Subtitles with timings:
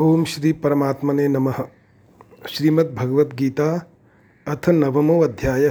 [0.00, 1.54] ओम श्री परमात्मने नमः।
[2.48, 3.90] श्रीमद् भगवत गीता
[4.48, 5.68] अथ नवमो अध्याय।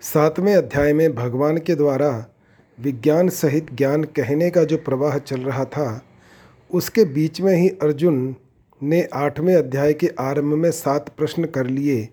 [0.00, 2.26] सातवें अध्याय में भगवान के द्वारा
[2.80, 6.02] विज्ञान सहित ज्ञान कहने का जो प्रवाह चल रहा था,
[6.70, 8.36] उसके बीच में ही अर्जुन
[8.82, 12.08] ने आठवें अध्याय के आरंभ में सात प्रश्न कर लिए।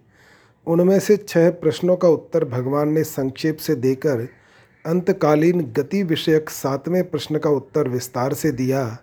[0.68, 4.28] उनमें से छह प्रश्नों का उत्तर भगवान ने संक्षेप से देकर
[4.86, 8.98] अंतकालीन गति विषयक सातवें प्रश्न का उत्तर विस्तार से दिया।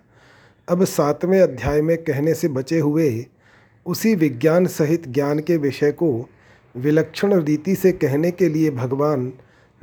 [0.71, 3.25] अब सातवें अध्याय में कहने से बचे हुए
[3.85, 6.29] उसी विज्ञान सहित ज्ञान के विषय को
[6.75, 9.33] विलक्षण रीति से कहने के लिए भगवान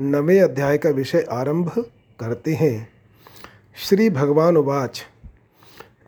[0.01, 1.69] नवे अध्याय का विषय आरंभ
[2.21, 2.89] करते हैं।
[3.77, 5.03] श्री भगवान उवाच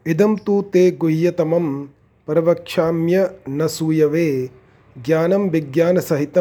[0.06, 1.84] इदम तु ते गुह्यतम
[2.28, 4.50] प्रवक्ष्याम्य न सूयवे
[4.96, 6.38] ज्ञानम विज्ञान सहित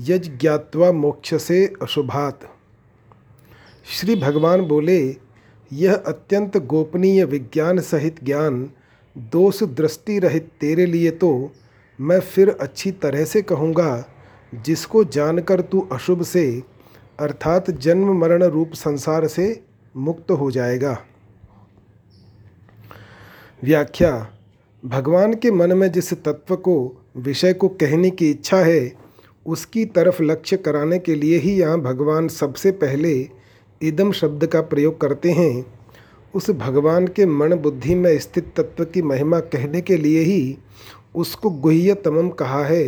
[0.00, 2.50] यज ज्ञात्वा मोक्ष से अशुभात।
[3.90, 5.25] श्री भगवान बोले
[5.72, 8.70] यह अत्यंत गोपनीय विज्ञान सहित ज्ञान,
[9.16, 11.52] दोष दृष्टि रहित तेरे लिए तो
[11.98, 14.04] मैं फिर अच्छी तरह से कहूँगा,
[14.66, 16.62] जिसको जानकर तू अशुभ से,
[17.20, 19.62] अर्थात जन्म मरण रूप संसार से
[19.96, 20.98] मुक्त हो जाएगा।
[23.64, 24.28] व्याख्या,
[24.82, 28.92] भगवान के मन में जिस तत्व को, विषय को कहने की इच्छा है,
[29.46, 33.14] उसकी तरफ़ लक्ष्य कराने के लिए ही यहाँ भगवान सबसे पहले
[33.82, 35.66] इदम शब्द का प्रयोग करते हैं।
[36.34, 40.58] उस भगवान के मन बुद्धि में स्थित तत्व की महिमा कहने के लिए ही
[41.14, 42.84] उसको गुह्य तमम कहा है।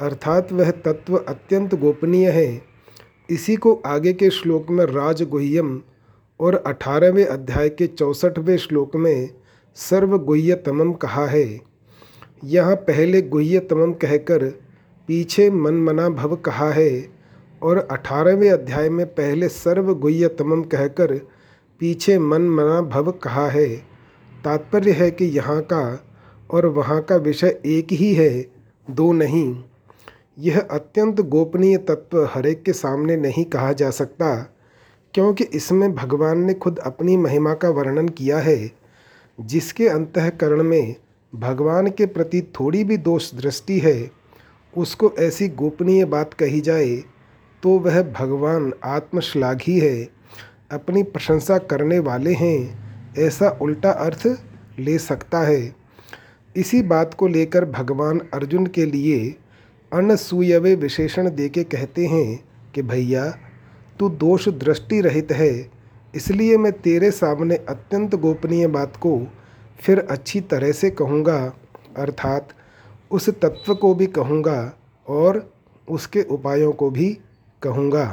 [0.00, 2.62] अर्थात वह तत्व अत्यंत गोपनीय है।
[3.30, 5.80] इसी को आगे के श्लोक में राजगुह्यम
[6.40, 9.30] और अठारहवें अध्याय के चौसठवें श्लोक में
[9.74, 11.60] सर्वगुह्यतमम कहा है।
[12.44, 14.44] यहाँ पहले गुह्यतमम कहकर
[15.08, 17.15] पीछे मनमना भव कहा है।
[17.62, 21.14] और अठारहवें अध्याय में पहले सर्व गुह्यतमम कहकर
[21.80, 23.68] पीछे मन मना भव कहा है।
[24.44, 26.04] तात्पर्य है कि यहाँ का
[26.50, 28.46] और वहाँ का विषय एक ही है,
[28.90, 29.62] दो नहीं।
[30.38, 34.34] यह अत्यंत गोपनीय तत्व हरेक के सामने नहीं कहा जा सकता,
[35.14, 38.70] क्योंकि इसमें भगवान ने खुद अपनी महिमा का वर्णन किया है,
[39.38, 40.94] जिसके अंतकरण में
[41.32, 44.10] भगवान के प्रति थोड़ी भी दोष दृष्टि है,
[44.74, 47.02] उसको ऐसी गोपनीय बात कही जाए
[47.66, 50.08] तो वह भगवान आत्मश्लाघी है,
[50.72, 54.26] अपनी प्रशंसा करने वाले हैं, ऐसा उल्टा अर्थ
[54.78, 55.74] ले सकता है।
[56.56, 59.34] इसी बात को लेकर भगवान अर्जुन के लिए
[59.92, 62.44] अनसूयवे विशेषण देके कहते हैं
[62.74, 63.30] कि, भैया,
[63.98, 65.70] तू दोष दृष्टि रहित है,
[66.14, 69.26] इसलिए मैं तेरे सामने अत्यंत गोपनीय बात को
[69.80, 71.52] फिर अच्छी तरह से कहूँगा,
[71.96, 72.48] अर्थात
[73.10, 74.72] उस तत्व को भी कहूँगा
[75.08, 75.52] और
[75.88, 77.18] उसके उपायों को भी
[77.62, 78.04] कहूँगा।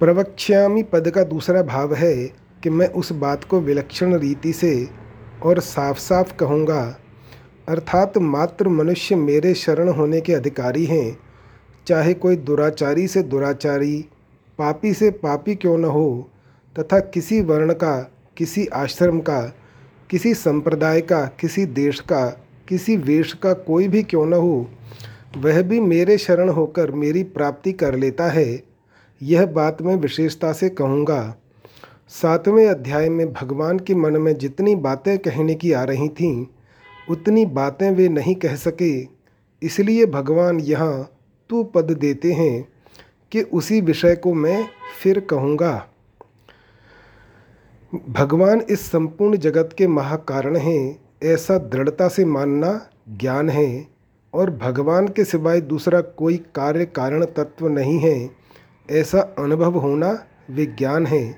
[0.00, 2.14] प्रवक्ष्यामी पद का दूसरा भाव है
[2.62, 4.88] कि मैं उस बात को विलक्षण रीति से
[5.42, 6.82] और साफ़ साफ़ कहूँगा,
[7.68, 11.18] अर्थात मात्र मनुष्य मेरे शरण होने के अधिकारी हैं,
[11.86, 14.04] चाहे कोई दुराचारी से दुराचारी,
[14.58, 16.28] पापी से पापी क्यों न हो,
[16.76, 17.96] तथा किसी वर्ण का,
[18.36, 19.40] किसी आश्रम का,
[20.10, 22.26] किसी संप्रदाय का, किसी देश का,
[22.68, 24.70] किसी वेश का कोई भी क्यों न हो
[25.36, 28.62] वह भी मेरे शरण होकर मेरी प्राप्ति कर लेता है,
[29.20, 31.36] यह बात मैं विशेषता से कहूँगा।
[32.08, 36.46] सातवें अध्याय में भगवान के मन में जितनी बातें कहने की आ रही थीं,
[37.10, 38.92] उतनी बातें वे नहीं कह सके।
[39.62, 41.10] इसलिए भगवान यहाँ
[41.50, 42.68] तू पद देते हैं
[43.32, 44.66] कि उसी विषय को मैं
[45.02, 45.86] फिर कहूँगा।
[48.08, 53.91] भगवान इस संपूर्ण जगत के महाकारण हैं, ऐसा दृढ़ता से मानना ज्ञान है।
[54.34, 58.30] और भगवान के सिवाय दूसरा कोई कार्य कारण तत्व नहीं है,
[58.90, 61.34] ऐसा अनुभव होना विज्ञान है।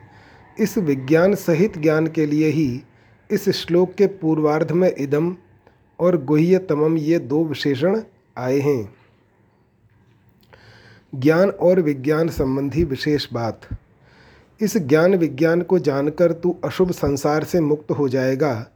[0.60, 2.82] इस विज्ञान सहित ज्ञान के लिए ही
[3.30, 5.36] इस श्लोक के पूर्वार्ध में इदम
[6.00, 8.00] और गुह्यतमम ये दो विशेषण
[8.38, 8.94] आए हैं।
[11.14, 13.60] ज्ञान और विज्ञान संबंधी विशेष बात।
[14.60, 18.66] इस ज्ञान विज्ञान को जानकर तू अशुभ संसार से मुक्त हो जाएगा।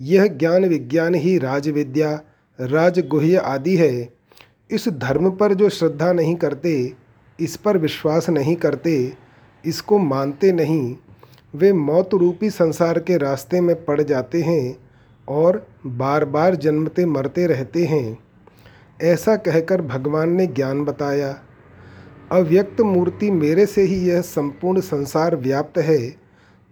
[0.00, 2.20] यह ज्ञान विज्ञान ही राजविद्या
[2.58, 4.08] राजगुह्य आदि है।
[4.70, 6.92] इस धर्म पर जो श्रद्धा नहीं करते,
[7.38, 9.12] इस पर विश्वास नहीं करते,
[9.64, 10.96] इसको मानते नहीं,
[11.54, 14.76] वे मौत रूपी संसार के रास्ते में पड़ जाते हैं
[15.28, 18.18] और बार बार जन्मते मरते रहते हैं।
[19.02, 21.36] ऐसा कहकर भगवान ने ज्ञान बताया,
[22.32, 25.98] अव्यक्त मूर्ति मेरे से ही यह संपूर्ण संसार व्याप्त है,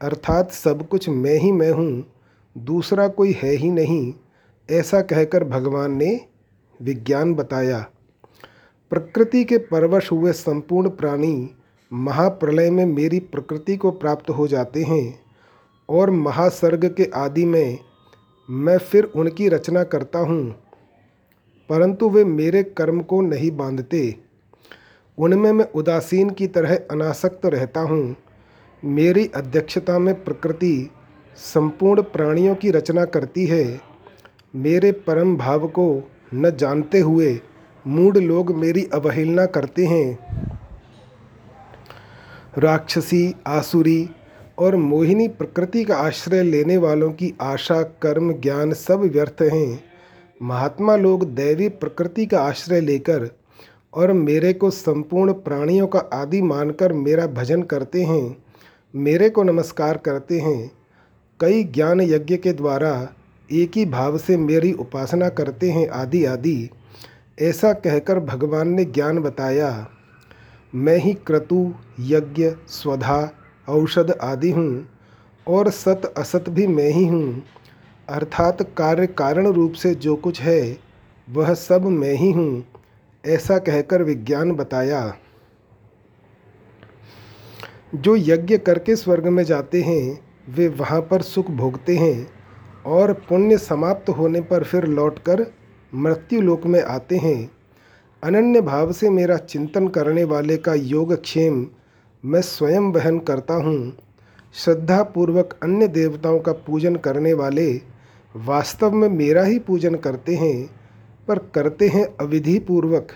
[0.00, 2.04] अर्थात सब कुछ मैं ही मैं हूँ,
[2.56, 4.12] दूसरा कोई है ही नहीं।
[4.68, 6.20] ऐसा कहकर भगवान ने
[6.80, 7.78] विज्ञान बताया।
[8.92, 11.50] प्रकृति के परवश हुए संपूर्ण प्राणी
[11.92, 15.18] महाप्रलय में मेरी प्रकृति को प्राप्त हो जाते हैं
[15.88, 17.78] और महासर्ग के आदि में
[18.48, 20.44] मैं फिर उनकी रचना करता हूँ,
[21.70, 24.14] परंतु वे मेरे कर्म को नहीं बांधते।
[25.18, 28.16] उनमें मैं उदासीन की तरह अनासक्त रहता हूँ।
[28.82, 30.90] मेरी अध्यक्षता में प्रकृति
[31.38, 33.64] संपूर्ण प्राणियों की रचना करती है।
[34.56, 37.40] मेरे परम भाव को न जानते हुए
[37.86, 40.18] मूढ़ लोग मेरी अवहेलना करते हैं।
[42.58, 44.08] राक्षसी, आसुरी
[44.58, 49.84] और मोहिनी प्रकृति का आश्रय लेने वालों की आशा, कर्म, ज्ञान सब व्यर्थ हैं।
[50.42, 53.28] महात्मा लोग दैवी प्रकृति का आश्रय लेकर
[53.94, 58.36] और मेरे को संपूर्ण प्राणियों का आदि मानकर मेरा भजन करते हैं,
[58.94, 60.70] मेरे को नमस्कार करते हैं।
[61.40, 63.08] कई ज्ञान यज्ञ के द्वारा
[63.52, 66.70] एक ही भाव से मेरी उपासना करते हैं आदि आदि।
[67.40, 69.88] ऐसा कहकर भगवान ने ज्ञान बताया,
[70.74, 73.30] मैं ही क्रतु, यज्ञ, स्वधा,
[73.68, 74.88] औषध आदि हूँ
[75.46, 77.42] और सत असत भी मैं ही हूँ।
[78.08, 80.78] अर्थात कार्य कारण रूप से जो कुछ है,
[81.30, 82.64] वह सब मैं ही हूँ।
[83.26, 85.16] ऐसा कहकर विज्ञान बताया।
[87.94, 90.20] जो यज्ञ करके स्वर्ग में जाते हैं,
[90.50, 92.35] वे वहाँ पर सुख भोगते हैं।
[92.86, 95.46] और पुण्य समाप्त होने पर फिर लौटकर
[95.92, 97.50] मृत्यु लोक में आते हैं।
[98.22, 101.66] अनन्य भाव से मेरा चिंतन करने वाले का योगक्षेम
[102.24, 103.92] मैं स्वयं वहन करता हूँ।
[104.54, 107.70] श्रद्धापूर्वक अन्य देवताओं का पूजन करने वाले
[108.34, 110.70] वास्तव में मेरा ही पूजन करते हैं,
[111.28, 113.12] पर करते हैं अविधि पूर्वक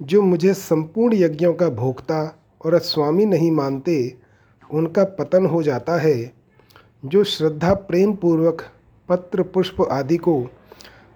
[0.00, 2.22] जो मुझे संपूर्ण यज्ञों का भोक्ता
[2.64, 4.14] और स्वामी नहीं मानते,
[4.70, 6.37] उनका पतन हो जाता है।
[7.02, 8.62] जो श्रद्धा प्रेम पूर्वक
[9.08, 10.40] पत्र, पुष्प आदि को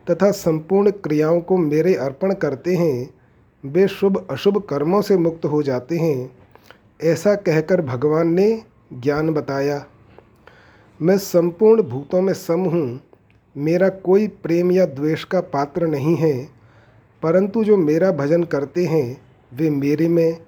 [0.06, 3.08] तथा संपूर्ण क्रियाओं को मेरे अर्पण करते हैं,
[3.64, 6.31] वे शुभ, अशुभ कर्मों से मुक्त हो जाते हैं,
[7.02, 8.62] ऐसा कहकर भगवान ने
[8.93, 9.84] ज्ञान बताया।
[11.00, 13.00] मैं संपूर्ण भूतों में सम हूँ,
[13.56, 16.34] मेरा कोई प्रेम या द्वेष का पात्र नहीं है,
[17.23, 19.20] परंतु जो मेरा भजन करते हैं,
[19.52, 20.38] वे मेरे में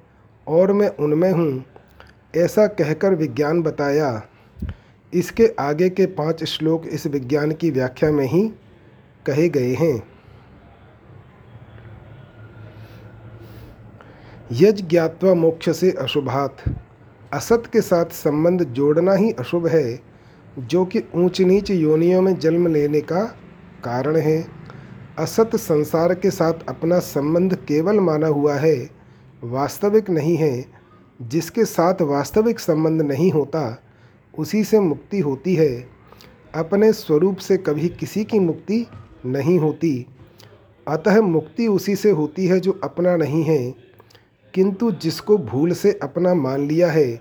[0.47, 1.65] और मैं उनमें हूँ,
[2.37, 4.11] ऐसा कहकर विज्ञान बताया।
[5.15, 8.49] इसके आगे के पाँच श्लोक इस विज्ञान की व्याख्या में ही
[9.27, 10.03] कहे गए हैं।
[14.53, 16.57] यज ज्ञात्वा मोक्ष से अशुभात।
[17.33, 20.01] असत के साथ संबंध जोड़ना ही अशुभ है,
[20.59, 23.25] जो कि ऊंच नीच योनियों में जन्म लेने का
[23.85, 24.47] कारण है।
[25.19, 28.91] असत संसार के साथ अपना संबंध केवल माना हुआ है,
[29.45, 30.65] वास्तविक नहीं है,
[31.23, 33.81] जिसके साथ वास्तविक संबंध नहीं होता
[34.39, 35.89] उसी से मुक्ति होती है।
[36.55, 38.87] अपने स्वरूप से कभी किसी की मुक्ति
[39.27, 40.07] नहीं होती।
[40.89, 43.75] अतः मुक्ति उसी से होती है जो अपना नहीं है।
[44.55, 47.21] किंतु जिसको भूल से अपना मान लिया है,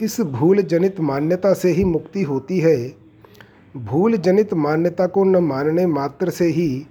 [0.00, 2.94] इस भूल जनित मान्यता से ही मुक्ति होती है।
[3.76, 6.86] भूल जनित मान्यता को न मानने मात्र से ही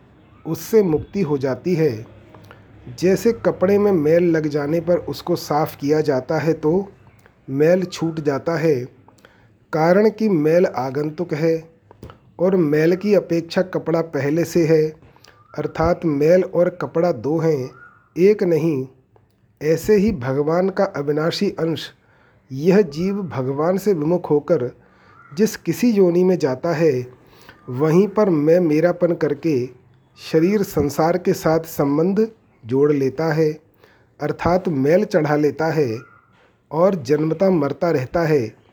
[0.46, 2.06] उससे मुक्ति हो जाती है।
[3.00, 6.92] जैसे कपड़े में मैल लग जाने पर उसको साफ़ किया जाता है तो
[7.50, 9.05] मैल छूट जाता है।
[9.76, 11.64] कारण कि मैल आगंतुक है
[12.40, 14.84] और मैल की अपेक्षा कपड़ा पहले से है,
[15.58, 17.70] अर्थात मैल और कपड़ा दो हैं,
[18.16, 18.88] एक नहीं।
[19.62, 21.92] ऐसे ही भगवान का अविनाशी अंश,
[22.52, 24.70] यह जीव भगवान से विमुख होकर
[25.38, 27.08] जिस किसी योनि में जाता है,
[27.70, 29.66] वहीं पर मैं मेरापन करके
[30.20, 32.28] शरीर संसार के साथ संबंध
[32.64, 33.52] जोड़ लेता है,
[34.20, 35.98] अर्थात मैल चढ़ा लेता है
[36.72, 38.65] और जन्मता मरता रहता है।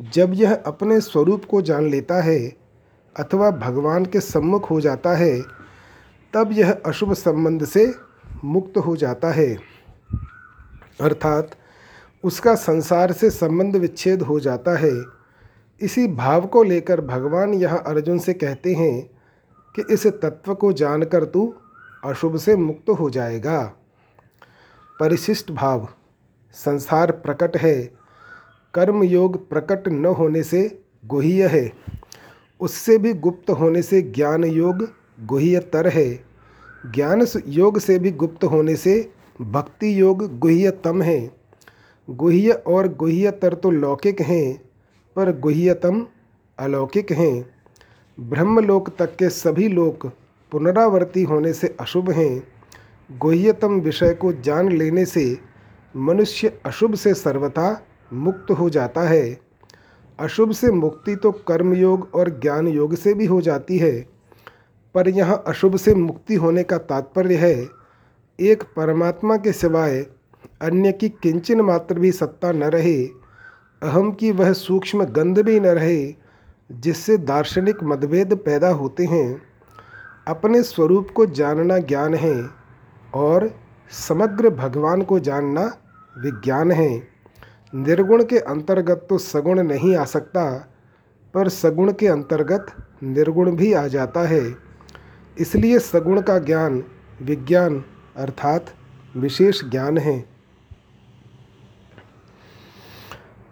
[0.00, 2.56] जब यह अपने स्वरूप को जान लेता है
[3.16, 5.42] अथवा भगवान के सम्मुख हो जाता है,
[6.34, 7.94] तब यह अशुभ संबंध से
[8.44, 9.54] मुक्त हो जाता है।
[11.00, 11.50] अर्थात
[12.24, 15.04] उसका संसार से संबंध विच्छेद हो जाता है।
[15.80, 19.10] इसी भाव को लेकर भगवान यह अर्जुन से कहते हैं
[19.76, 21.54] कि इस तत्व को जानकर तू
[22.04, 23.72] अशुभ से मुक्त हो जाएगा।
[25.00, 25.88] परिशिष्ट भाव,
[26.52, 28.03] संसार प्रकट है
[28.74, 31.72] कर्म योग प्रकट न होने से गुह्य है।
[32.60, 34.88] उससे भी गुप्त होने से ज्ञान योग
[35.26, 36.08] गुह्यतर है।
[36.94, 41.30] ज्ञान योग से भी गुप्त होने से भक्ति योग गुह्यतम है।
[42.10, 44.60] गुह्य और गुह्यतर तो लौकिक हैं,
[45.16, 46.06] पर गुह्यतम
[46.58, 47.50] अलौकिक हैं।
[48.20, 50.06] ब्रह्मलोक तक के सभी लोक
[50.52, 52.46] पुनरावर्ती होने से अशुभ हैं।
[53.18, 55.38] गुह्यतम विषय को जान लेने से
[55.96, 59.38] मनुष्य अशुभ से सर्वथा मुक्त हो जाता है।
[60.20, 64.06] अशुभ से मुक्ति तो कर्मयोग और ज्ञान योग से भी हो जाती है।
[64.94, 67.68] पर यहाँ अशुभ से मुक्ति होने का तात्पर्य है।
[68.40, 70.06] एक परमात्मा के सिवाय
[70.62, 73.04] अन्य की किंचन मात्र भी सत्ता न रहे।
[73.82, 76.14] अहम की वह सूक्ष्म गंध भी न रहे,
[76.72, 79.42] जिससे दार्शनिक मतभेद पैदा होते हैं।
[80.28, 82.50] अपने स्वरूप को जानना ज्ञान है
[83.14, 83.54] और
[83.90, 85.76] समग्र भगवान को जानना
[86.18, 87.13] विज्ञान है।
[87.74, 90.70] निर्गुण के अंतर्गत तो सगुण नहीं आ सकता,
[91.34, 92.66] पर सगुण के अंतर्गत
[93.02, 94.56] निर्गुण भी आ जाता है।
[95.40, 96.84] इसलिए सगुण का ज्ञान
[97.22, 97.84] विज्ञान
[98.16, 98.74] अर्थात
[99.16, 100.24] विशेष ज्ञान है।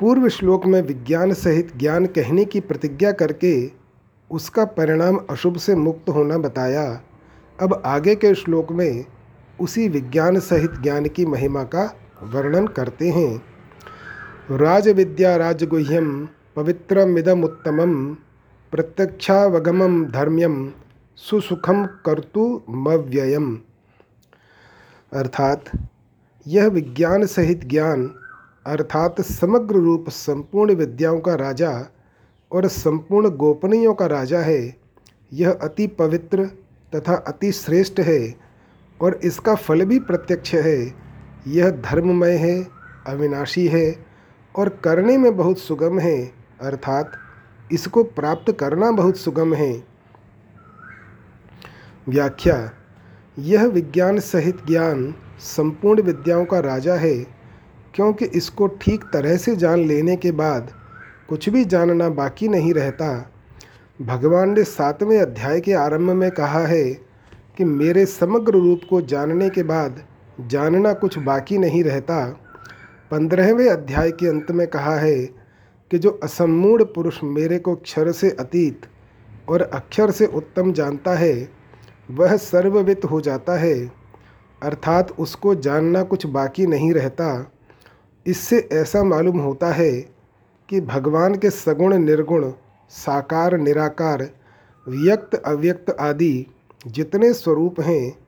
[0.01, 3.71] पूर्व श्लोक में विज्ञान सहित ज्ञान कहने की प्रतिज्ञा करके
[4.31, 7.03] उसका परिणाम अशुभ से मुक्त होना बताया।
[7.61, 9.05] अब आगे के श्लोक में
[9.61, 13.52] उसी विज्ञान सहित ज्ञान की महिमा का वर्णन करते हैं।
[14.57, 18.15] राज विद्या राजगुह्यम पवित्रमिदमुत्तमं
[18.73, 20.73] प्रत्यक्षावगमं धर्म्यम
[21.17, 23.59] सुसुखम कर्तुमव्ययम।
[25.13, 25.65] अर्थात,
[26.47, 28.15] यह विज्ञान सहित ज्ञान,
[28.67, 31.93] अर्थात समग्र रूप संपूर्ण विद्याओं का राजा
[32.53, 34.77] और संपूर्ण गोपनीयों का राजा है,
[35.33, 36.45] यह अति पवित्र
[36.95, 38.35] तथा अति श्रेष्ठ है
[39.01, 40.95] और इसका फल भी प्रत्यक्ष है।
[41.47, 42.69] यह धर्ममय है,
[43.07, 44.12] अविनाशी है
[44.55, 47.13] और करने में बहुत सुगम है, अर्थात
[47.73, 49.73] इसको प्राप्त करना बहुत सुगम है।
[52.09, 52.71] व्याख्या,
[53.39, 57.15] यह विज्ञान सहित ज्ञान संपूर्ण विद्याओं का राजा है,
[57.95, 60.73] क्योंकि इसको ठीक तरह से जान लेने के बाद
[61.29, 63.31] कुछ भी जानना बाकी नहीं रहता।
[64.01, 66.85] भगवान ने सातवें अध्याय के आरंभ में कहा है
[67.57, 70.03] कि मेरे समग्र रूप को जानने के बाद
[70.41, 72.42] जानना कुछ बाकी नहीं रहता।
[73.13, 75.25] पंद्रहवें अध्याय के अंत में कहा है
[75.91, 78.87] कि जो असमूढ़ पुरुष मेरे को क्षर से अतीत
[79.49, 81.49] और अक्षर से उत्तम जानता है,
[82.11, 83.93] वह सर्ववित हो जाता है,
[84.63, 87.53] अर्थात उसको जानना कुछ बाकी नहीं रहता।
[88.27, 89.93] इससे ऐसा मालूम होता है
[90.69, 92.51] कि भगवान के सगुण निर्गुण,
[92.91, 94.29] साकार निराकार,
[94.89, 96.47] व्यक्त अव्यक्त आदि
[96.87, 98.19] जितने स्वरूप हैं,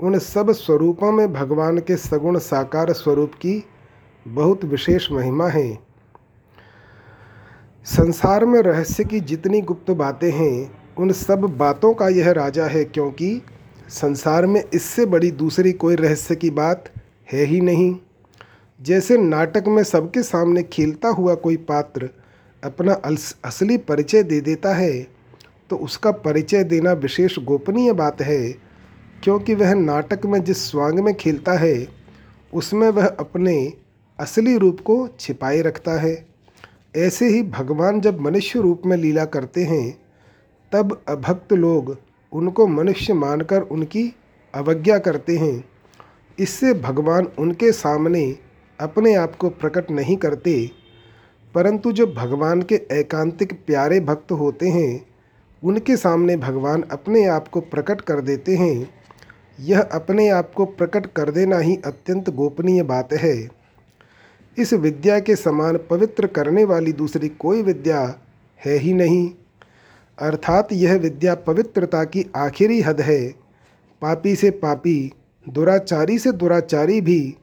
[0.00, 3.64] उन सब स्वरूपों में भगवान के सगुण साकार स्वरूप की
[4.26, 5.78] बहुत विशेष महिमा है।
[7.86, 12.84] संसार में रहस्य की जितनी गुप्त बातें हैं, उन सब बातों का यह राजा है
[12.84, 13.40] क्योंकि
[13.90, 16.90] संसार में इससे बड़ी दूसरी कोई रहस्य की बात
[17.32, 17.94] है ही नहीं।
[18.80, 22.08] जैसे नाटक में सबके सामने खेलता हुआ कोई पात्र
[22.62, 22.92] अपना
[23.44, 25.06] असली परिचय दे देता है
[25.70, 28.52] तो उसका परिचय देना विशेष गोपनीय बात है,
[29.22, 31.86] क्योंकि वह नाटक में जिस स्वांग में खेलता है,
[32.52, 33.72] उसमें वह अपने
[34.18, 36.14] असली रूप को छिपाए रखता है।
[36.96, 39.98] ऐसे ही भगवान जब मनुष्य रूप में लीला करते हैं,
[40.72, 41.96] तब अभक्त लोग
[42.32, 44.12] उनको मनुष्य मानकर उनकी
[44.54, 45.64] अवज्ञा करते हैं।
[46.38, 48.24] इससे भगवान उनके सामने
[48.80, 50.70] अपने आप को प्रकट नहीं करते,
[51.54, 55.06] परंतु जो भगवान के एकांतिक प्यारे भक्त होते हैं,
[55.62, 58.88] उनके सामने भगवान अपने आप को प्रकट कर देते हैं।
[59.60, 63.63] यह अपने आप को प्रकट कर देना ही अत्यंत गोपनीय बात है।
[64.58, 68.00] इस विद्या के समान पवित्र करने वाली दूसरी कोई विद्या
[68.64, 69.30] है ही नहीं।
[70.18, 73.28] अर्थात यह विद्या पवित्रता की आखिरी हद है।
[74.02, 75.12] पापी से पापी,
[75.48, 77.36] दुराचारी से दुराचारी भी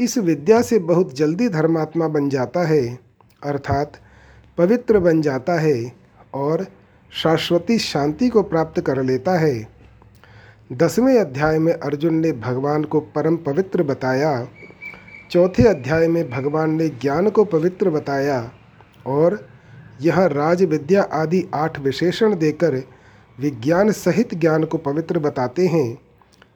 [0.00, 2.98] इस विद्या से बहुत जल्दी धर्मात्मा बन जाता है,
[3.44, 3.92] अर्थात
[4.58, 5.92] पवित्र बन जाता है
[6.34, 6.66] और
[7.12, 9.68] शाश्वती शांति को प्राप्त कर लेता है।
[10.72, 14.48] दसवें अध्याय में अर्जुन ने भगवान को परम पवित्र बताया।
[15.30, 18.52] चौथे अध्याय में भगवान ने ज्ञान को पवित्र बताया
[19.06, 19.48] और
[20.00, 22.82] यह राज विद्या आदि आठ विशेषण देकर
[23.40, 25.98] विज्ञान सहित ज्ञान को पवित्र बताते हैं।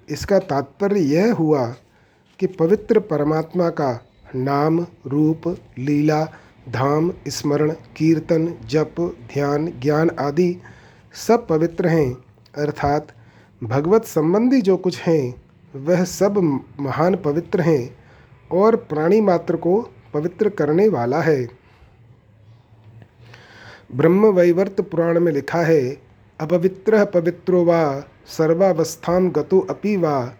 [0.09, 1.67] इसका तात्पर्य यह हुआ
[2.39, 6.25] कि पवित्र परमात्मा का नाम, रूप, लीला,
[6.69, 8.95] धाम, स्मरण, कीर्तन, जप,
[9.35, 10.57] ध्यान, ज्ञान आदि
[11.15, 12.13] सब पवित्र हैं।
[12.59, 13.09] अर्थात
[13.65, 15.35] भगवत संबंधी जो कुछ हैं,
[15.77, 18.02] वह सब महान पवित्र हैं।
[18.53, 19.81] और प्राणी मात्र को
[20.15, 21.49] पवित्र करने वाला है।
[23.95, 25.99] ब्रह्म वैवर्त पुराण में लिखा है,
[26.41, 30.35] अपवित्र पवित्रो वा सर्वावस्था गतो अपि वा।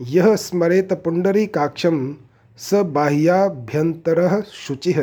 [0.00, 2.16] यह स्मरेत पुंडरी काक्षम
[2.58, 4.94] स बाह्याभ्यंतर शुचि।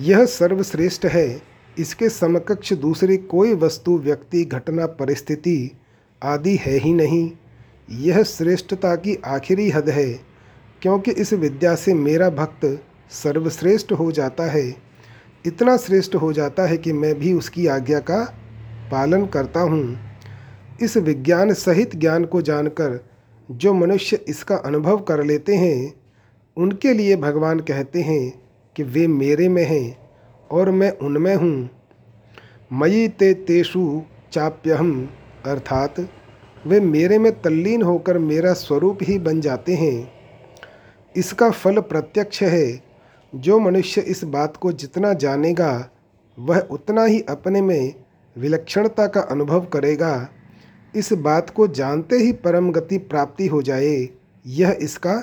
[0.00, 1.42] यह सर्वश्रेष्ठ है,
[1.78, 5.70] इसके समकक्ष दूसरी कोई वस्तु, व्यक्ति, घटना, परिस्थिति
[6.22, 7.30] आदि है ही नहीं।
[7.88, 10.12] यह श्रेष्ठता की आखिरी हद है,
[10.82, 12.66] क्योंकि इस विद्या से मेरा भक्त
[13.12, 14.68] सर्वश्रेष्ठ हो जाता है।
[15.46, 18.22] इतना श्रेष्ठ हो जाता है कि मैं भी उसकी आज्ञा का
[18.92, 19.98] पालन करता हूँ।
[20.82, 22.98] इस विज्ञान सहित ज्ञान को जानकर
[23.48, 25.94] जो मनुष्य इसका अनुभव कर लेते हैं,
[26.56, 28.32] उनके लिए भगवान कहते हैं
[28.76, 29.96] कि वे मेरे में हैं
[30.50, 31.70] और मैं उनमें हूँ।
[32.72, 35.08] मयि ते तेषु चाप्यहम
[35.46, 36.00] अर्थात
[36.66, 40.12] वे मेरे में तल्लीन होकर मेरा स्वरूप ही बन जाते हैं।
[41.16, 42.82] इसका फल प्रत्यक्ष है।
[43.34, 45.90] जो मनुष्य इस बात को जितना जानेगा
[46.38, 47.94] वह उतना ही अपने में
[48.38, 50.28] विलक्षणता का अनुभव करेगा।
[50.94, 54.08] इस बात को जानते ही परम गति प्राप्ति हो जाए।
[54.46, 55.16] यह इसका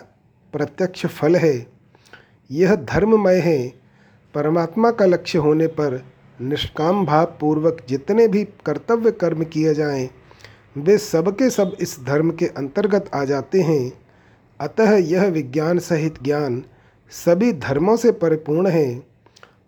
[0.53, 1.67] प्रत्यक्ष फल है।
[2.51, 3.67] यह धर्ममय है।
[4.33, 6.05] परमात्मा का लक्ष्य होने पर
[6.41, 10.10] निष्काम भाव पूर्वक जितने भी कर्तव्य कर्म किए जाएँ,
[10.77, 13.91] वे सबके सब इस धर्म के अंतर्गत आ जाते हैं।
[14.59, 16.63] अतः यह विज्ञान सहित ज्ञान
[17.09, 19.03] सभी धर्मों से परिपूर्ण है।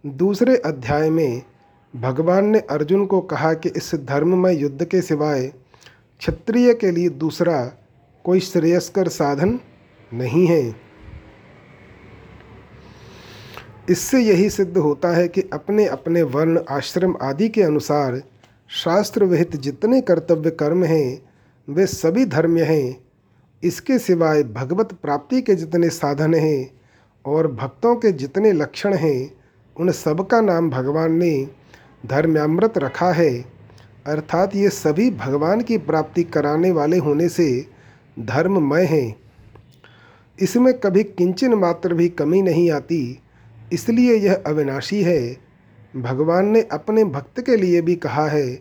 [0.05, 1.41] दूसरे अध्याय में
[1.95, 5.53] भगवान ने अर्जुन को कहा कि इस धर्ममय युद्ध के सिवाय
[6.19, 7.71] क्षत्रिय के लिए दूसरा
[8.25, 9.59] कोई श्रेयस्कर साधन
[10.13, 10.75] नहीं है।
[13.89, 18.21] इससे यही सिद्ध होता है कि अपने अपने वर्ण, आश्रम आदि के अनुसार
[18.69, 21.21] शास्त्र विहित जितने कर्तव्य कर्म हैं,
[21.67, 22.97] वे सभी धर्म हैं।
[23.63, 26.69] इसके सिवाय भगवत प्राप्ति के जितने साधन हैं
[27.25, 29.31] और भक्तों के जितने लक्षण हैं,
[29.77, 31.47] उन सब का नाम भगवान ने
[32.03, 33.29] धर्म्यामृत रखा है।
[34.05, 37.45] अर्थात ये सभी भगवान की प्राप्ति कराने वाले होने से
[38.19, 39.15] धर्ममय हैं।
[40.39, 43.19] इसमें कभी किंचन मात्र भी कमी नहीं आती,
[43.73, 45.52] इसलिए यह अविनाशी है।
[45.95, 48.55] भगवान ने अपने भक्त के लिए भी कहा है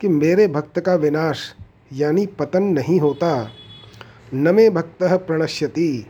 [0.00, 1.54] कि मेरे भक्त का विनाश,
[1.92, 3.48] यानी पतन नहीं होता।
[4.34, 6.06] न मे भक्त प्रणश्यति।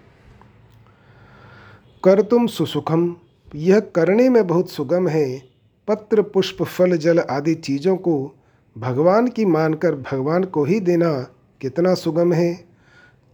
[2.04, 3.16] कर तुम सुसुखम,
[3.54, 5.42] यह करने में बहुत सुगम है।
[5.88, 8.34] पत्र, पुष्प, फल, जल आदि चीज़ों को
[8.78, 11.12] भगवान की मानकर भगवान को ही देना
[11.60, 12.64] कितना सुगम है।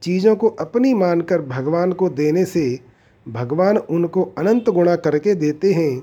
[0.02, 2.80] चीज़ों को अपनी मानकर भगवान को देने से
[3.28, 6.02] भगवान उनको अनंत गुणा करके देते हैं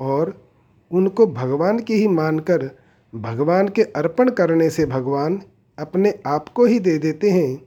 [0.00, 0.45] और
[0.90, 2.70] उनको भगवान की ही मानकर,
[3.14, 5.40] भगवान के अर्पण करने से भगवान
[5.78, 7.62] अपने आप को ही दे देते हैं।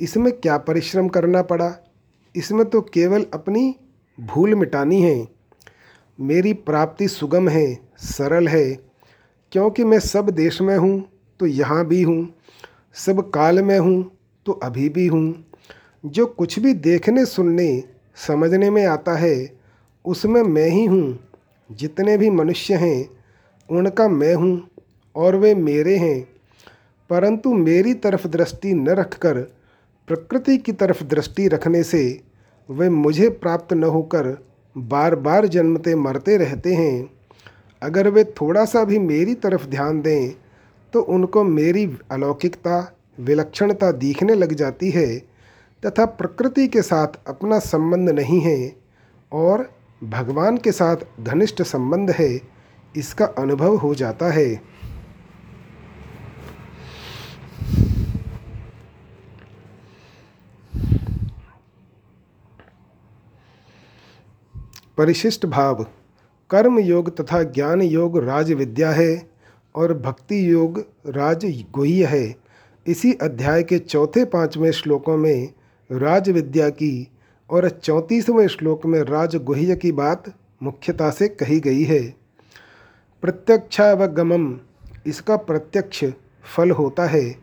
[0.00, 1.72] इसमें क्या परिश्रम करना पड़ा?
[2.36, 3.74] इसमें तो केवल अपनी
[4.20, 5.28] भूल मिटानी है।
[6.20, 8.90] मेरी प्राप्ति सुगम है, सरल है।
[9.52, 11.02] क्योंकि मैं सब देश में हूँ
[11.40, 12.34] तो यहाँ भी हूँ।
[12.94, 14.10] सब काल में हूँ
[14.46, 15.44] तो अभी भी हूँ।
[16.06, 17.84] जो कुछ भी देखने, सुनने,
[18.16, 19.52] समझने में आता है,
[20.04, 21.29] उसमें मैं ही हूँ।
[21.70, 23.08] जितने भी मनुष्य हैं,
[23.68, 24.68] उनका मैं हूँ
[25.16, 26.20] और वे मेरे हैं।
[27.10, 29.38] परंतु मेरी तरफ़ दृष्टि न रखकर,
[30.08, 32.20] प्रकृति की तरफ़ दृष्टि रखने से
[32.68, 34.36] वे मुझे प्राप्त न होकर
[34.76, 37.10] बार बार जन्मते मरते रहते हैं।
[37.82, 40.30] अगर वे थोड़ा सा भी मेरी तरफ़ ध्यान दें
[40.92, 45.18] तो उनको मेरी अलौकिकता, विलक्षणता दिखने लग जाती है,
[45.82, 48.76] तथा प्रकृति के साथ अपना संबंध नहीं है
[49.32, 49.70] और
[50.02, 52.40] भगवान के साथ घनिष्ठ संबंध है,
[52.96, 54.62] इसका अनुभव हो जाता है।
[64.98, 65.86] परिशिष्ट भाव,
[66.50, 69.30] कर्म योग तथा ज्ञान योग राज विद्या है
[69.74, 72.34] और भक्ति योग राज गुह्य है।
[72.86, 75.52] इसी अध्याय के चौथे पाँचवें श्लोकों में
[75.90, 77.08] राज विद्या की
[77.50, 80.32] और चौंतीसवें श्लोक में राजगुह्य की बात
[80.62, 82.14] मुख्यता से कही गई है।
[83.22, 84.58] प्रत्यक्षावगमम,
[85.06, 86.04] इसका प्रत्यक्ष
[86.56, 87.36] फल होता है।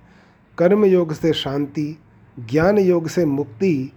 [0.57, 1.99] कर्म योग से शांति
[2.39, 3.91] ज्ञान योग से मुक्ति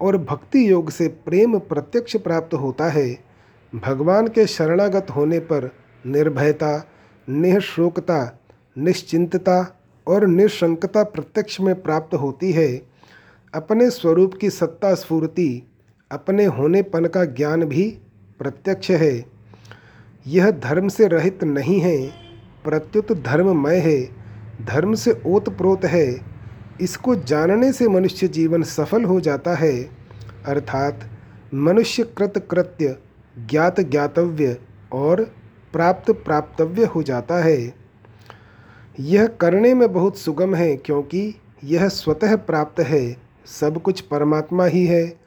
[0.00, 3.18] और भक्ति योग से प्रेम प्रत्यक्ष प्राप्त होता है।
[3.74, 5.70] भगवान के शरणागत होने पर
[6.06, 6.88] निर्भयता
[7.28, 8.40] निःशोकता
[8.78, 12.95] निश्चिंतता और निशंकता प्रत्यक्ष में प्राप्त होती है।
[13.56, 15.62] अपने स्वरूप की सत्ता स्फूर्ति,
[16.10, 17.98] अपने होनेपन का ज्ञान भी
[18.38, 19.24] प्रत्यक्ष है।
[20.26, 22.06] यह धर्म से रहित नहीं है,
[22.64, 24.08] प्रत्युत धर्ममय है,
[24.66, 26.20] धर्म से ओतप्रोत है।
[26.80, 29.90] इसको जानने से मनुष्य जीवन सफल हो जाता है,
[30.46, 31.10] अर्थात
[31.54, 32.96] मनुष्य कृत कृत्य
[33.50, 34.60] ज्ञात ज्ञातव्य
[34.92, 35.24] और
[35.72, 37.74] प्राप्त प्राप्तव्य हो जाता है।
[39.00, 44.86] यह करने में बहुत सुगम है, क्योंकि यह स्वतः प्राप्त है। सब कुछ परमात्मा ही
[44.86, 45.20] है,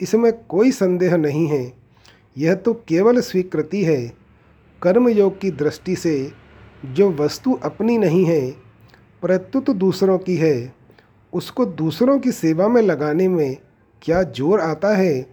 [0.00, 1.72] इसमें कोई संदेह नहीं है।
[2.38, 4.12] यह तो केवल स्वीकृति है,
[4.82, 6.32] कर्मयोग की दृष्टि से,
[6.84, 8.50] जो वस्तु अपनी नहीं है,
[9.22, 10.74] प्रत्युत दूसरों की है।
[11.32, 13.56] उसको दूसरों की सेवा में लगाने में
[14.02, 15.26] क्या ज़ोर आता है?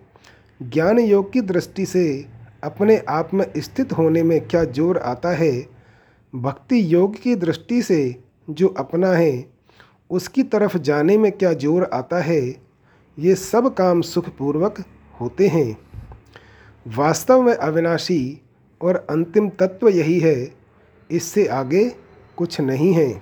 [0.62, 2.26] ज्ञान योग की दृष्टि से,
[2.64, 5.68] अपने आप में स्थित होने में क्या ज़ोर आता है?
[6.36, 9.51] भक्ति योग की दृष्टि से, जो अपना है
[10.12, 12.42] उसकी तरफ़ जाने में क्या ज़ोर आता है?
[13.18, 14.84] ये सब काम सुखपूर्वक
[15.22, 15.78] होते हैं।
[16.86, 18.42] वास्तव में अविनाशी
[18.82, 20.52] और अंतिम तत्व यही है,
[21.10, 21.84] इससे आगे
[22.38, 23.22] कुछ नहीं है।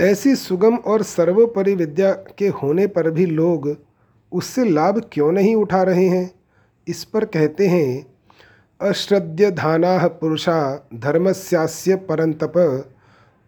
[0.00, 3.76] ऐसी सुगम और सर्वोपरि विद्या के होने पर भी लोग
[4.32, 6.30] उससे लाभ क्यों नहीं उठा रहे हैं?
[6.86, 8.06] इस पर कहते हैं
[8.80, 12.52] अश्रद्य धाना पुरुषा धर्मस्यास्य परंतप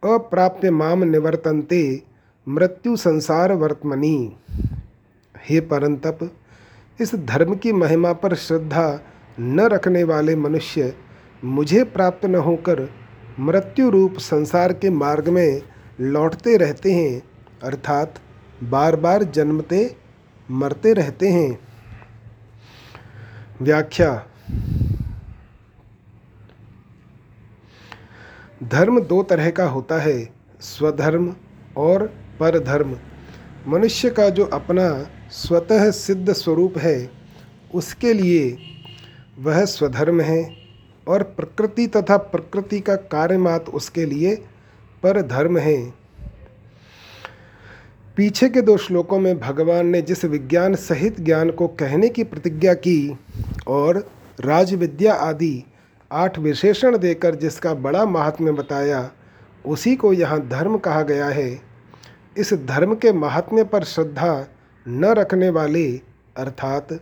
[0.05, 2.03] अप्राप्य माम निवर्तन्ते,
[2.49, 4.37] मृत्यु संसार वर्तमनी।
[5.49, 6.19] हे परंतप,
[7.01, 9.01] इस धर्म की महिमा पर श्रद्धा
[9.41, 10.95] न रखने वाले मनुष्य
[11.45, 12.91] मुझे प्राप्त न होकर
[13.39, 15.63] मृत्यु रूप संसार के मार्ग में
[16.01, 17.23] लौटते रहते हैं,
[17.63, 18.15] अर्थात
[18.63, 19.97] बार बार जन्मते,
[20.51, 21.59] मरते रहते हैं।
[23.63, 24.27] व्याख्या
[28.62, 30.29] धर्म दो तरह का होता है,
[30.61, 31.35] स्वधर्म
[31.77, 32.07] और
[32.40, 32.97] परधर्म।
[33.68, 37.11] मनुष्य का जो अपना स्वतः सिद्ध स्वरूप है,
[37.75, 38.59] उसके लिए
[39.38, 40.57] वह स्वधर्म है
[41.09, 44.35] और प्रकृति तथा प्रकृति का कार्यमात उसके लिए
[45.03, 45.94] परधर्म है।
[48.16, 52.75] पीछे के दो श्लोकों में भगवान ने जिस विज्ञान सहित ज्ञान को कहने की प्रतिज्ञा
[52.75, 53.18] की
[53.66, 55.64] और राजविद्या आदि
[56.11, 59.11] आठ विशेषण देकर जिसका बड़ा महात्म्य बताया,
[59.66, 61.61] उसी को यहाँ धर्म कहा गया है।
[62.37, 64.47] इस धर्म के महात्म्य पर श्रद्धा
[64.87, 65.87] न रखने वाले,
[66.37, 67.01] अर्थात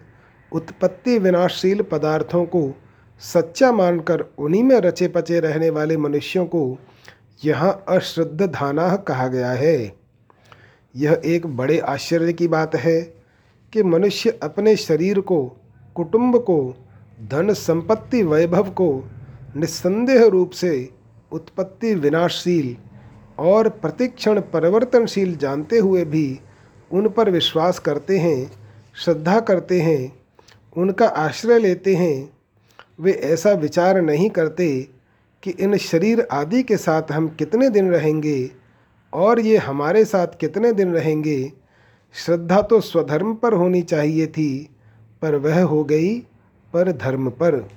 [0.52, 2.72] उत्पत्ति विनाशशील पदार्थों को
[3.20, 6.78] सच्चा मानकर उन्हीं में रचे पचे रहने वाले मनुष्यों को
[7.44, 9.92] यहाँ अश्रद्ध धाना कहा गया है।
[10.94, 13.00] यह एक बड़े आश्चर्य की बात है
[13.72, 15.44] कि मनुष्य अपने शरीर को,
[15.96, 16.85] कुटुंब को
[17.18, 18.88] धन संपत्ति वैभव को
[19.56, 20.88] निस्संदेह रूप से
[21.32, 22.76] उत्पत्ति विनाशशील
[23.38, 26.40] और प्रतिक्षण परिवर्तनशील जानते हुए भी
[26.90, 28.52] उन पर विश्वास करते हैं,
[28.94, 30.12] श्रद्धा करते हैं,
[30.76, 32.30] उनका आश्रय लेते हैं।
[33.00, 34.68] वे ऐसा विचार नहीं करते
[35.42, 38.50] कि इन शरीर आदि के साथ हम कितने दिन रहेंगे
[39.12, 41.52] और ये हमारे साथ कितने दिन रहेंगे।
[42.14, 44.70] श्रद्धा तो स्वधर्म पर होनी चाहिए थी,
[45.22, 46.16] पर वह हो गई।
[46.76, 47.68] पर धर्म पर।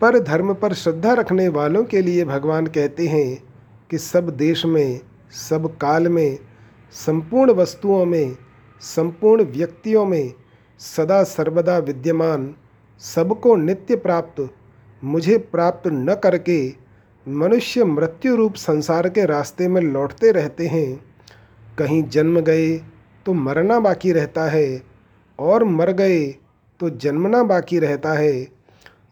[0.00, 3.42] पर धर्म पर श्रद्धा रखने वालों के लिए भगवान कहते हैं
[3.90, 6.38] कि सब देश में, सब काल में,
[6.92, 8.36] संपूर्ण वस्तुओं में,
[8.80, 10.32] संपूर्ण व्यक्तियों में
[10.78, 12.54] सदा सर्वदा विद्यमान,
[12.98, 14.48] सबको नित्य प्राप्त,
[15.04, 16.74] मुझे प्राप्त न करके
[17.28, 21.04] मनुष्य मृत्यु रूप संसार के रास्ते में लौटते रहते हैं।
[21.78, 22.76] कहीं जन्म गए
[23.26, 24.82] तो मरना बाकी रहता है
[25.38, 26.34] और मर गए
[26.82, 28.48] तो जन्मना बाकी रहता है।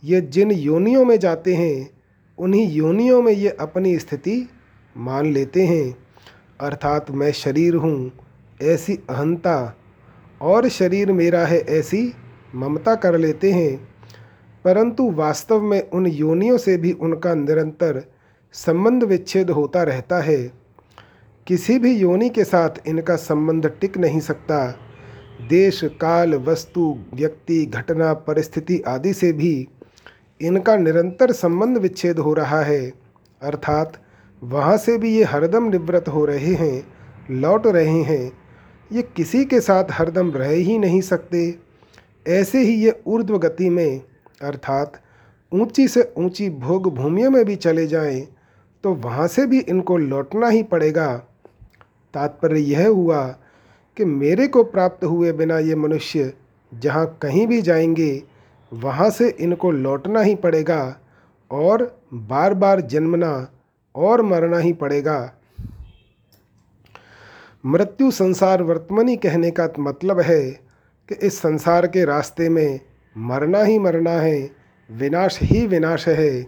[0.05, 1.91] ये जिन योनियों में जाते हैं,
[2.39, 4.51] उन्हीं योनियों में ये अपनी स्थिति
[4.97, 5.99] मान लेते हैं।
[6.61, 8.13] अर्थात मैं शरीर हूँ,
[8.63, 9.77] ऐसी अहंता,
[10.43, 12.13] और शरीर मेरा है ऐसी
[12.55, 13.89] ममता कर लेते हैं।
[14.65, 18.13] परंतु वास्तव में उन योनियों से भी उनका निरंतर
[18.53, 20.53] संबंध विच्छेद होता रहता है।
[21.47, 24.87] किसी भी योनि के साथ इनका संबंध टिक नहीं सकता।
[25.49, 29.69] देश काल वस्तु व्यक्ति, घटना, परिस्थिति आदि से भी
[30.41, 32.93] इनका निरंतर संबंध विच्छेद हो रहा है।
[33.43, 34.03] अर्थात,
[34.43, 36.87] वहाँ से भी ये हरदम निवृत्त हो रहे हैं,
[37.31, 38.33] लौट रहे हैं।
[38.93, 41.59] ये किसी के साथ हरदम रह ही नहीं सकते।
[42.29, 44.01] ऐसे ही ये ऊर्ध्व गति में,
[44.43, 45.03] अर्थात,
[45.53, 48.29] ऊँची से ऊँची भोग भूमियों में भी चले जाएँ
[48.83, 51.17] तो वहाँ से भी इनको लौटना ही पड़ेगा।
[52.15, 53.37] तात्पर्य यह हुआ
[53.97, 56.33] कि मेरे को प्राप्त हुए बिना ये मनुष्य
[56.75, 58.23] जहाँ कहीं भी जाएँगे,
[58.73, 60.97] वहाँ से इनको लौटना ही पड़ेगा
[61.51, 63.53] और बार बार जन्मना
[63.95, 65.35] और मरना ही पड़ेगा।
[67.67, 70.51] मृत्यु संसार वर्तमनी कहने का मतलब है
[71.09, 72.81] कि इस संसार के रास्ते में
[73.17, 74.51] मरना ही मरना है,
[74.91, 76.47] विनाश ही विनाश है।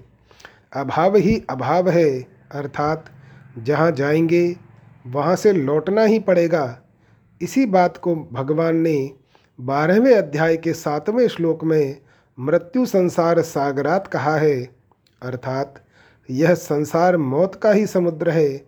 [0.72, 3.04] अभाव ही अभाव है, अर्थात
[3.58, 4.56] जहाँ जाएँगे,
[5.06, 6.78] वहाँ से लौटना ही पड़ेगा।
[7.42, 9.10] इसी बात को भगवान ने
[9.58, 11.96] बारहवें अध्याय के सातवें श्लोक में
[12.38, 14.62] मृत्यु संसार सागरात कहा है,
[15.22, 15.82] अर्थात
[16.28, 18.64] यह संसार मौत का ही समुद्र है,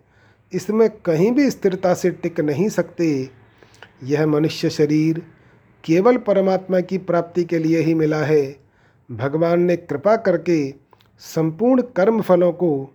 [0.51, 3.29] इसमें कहीं भी स्थिरता से टिक नहीं सकते।
[4.03, 5.21] यह मनुष्य शरीर
[5.83, 8.43] केवल परमात्मा की प्राप्ति के लिए ही मिला है।
[9.09, 10.73] भगवान ने कृपा करके
[11.21, 12.93] संपूर्ण कर्म फलों को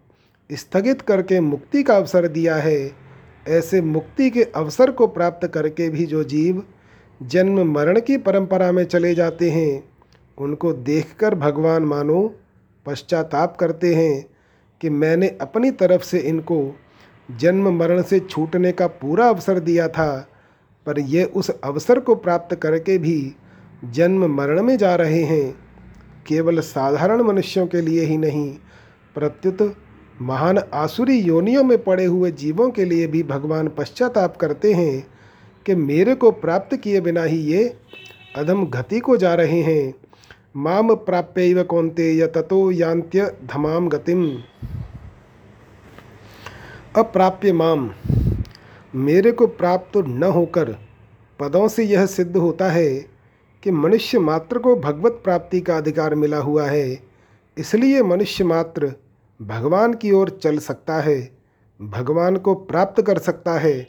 [0.51, 3.10] स्थगित करके मुक्ति का अवसर दिया है।
[3.49, 6.63] ऐसे मुक्ति के अवसर को प्राप्त करके भी जो जीव
[7.23, 9.85] जन्म मरण की परंपरा में चले जाते हैं,
[10.39, 12.35] उनको देखकर भगवान मानो
[12.87, 14.27] पश्चाताप करते हैं
[14.81, 16.77] कि मैंने अपनी तरफ़ से इनको
[17.31, 20.29] जन्म मरण से छूटने का पूरा अवसर दिया था,
[20.87, 23.35] पर ये उस अवसर को प्राप्त करके भी
[23.85, 25.55] जन्म मरण में जा रहे हैं।
[26.27, 28.55] केवल साधारण मनुष्यों के लिए ही नहीं,
[29.15, 29.77] प्रत्युत
[30.23, 35.07] महान आसुरी योनियों में पड़े हुए जीवों के लिए भी भगवान पश्चाताप करते हैं
[35.67, 37.77] कि मेरे को प्राप्त किए बिना ही ये
[38.37, 39.95] अधम गति को जा रहे हैं।
[40.57, 44.43] माम प्राप्य कौनते ततो यांत्य धमाम गतिम।
[46.97, 47.91] अप्राप्य माम,
[48.95, 50.77] मेरे को प्राप्त न होकर
[51.41, 53.07] पदों से यह सिद्ध होता है
[53.63, 57.03] कि मनुष्य मात्र को भगवत प्राप्ति का अधिकार मिला हुआ है।
[57.59, 58.93] इसलिए मनुष्य मात्र
[59.41, 61.31] भगवान की ओर चल सकता है,
[61.81, 63.87] भगवान को प्राप्त कर सकता है।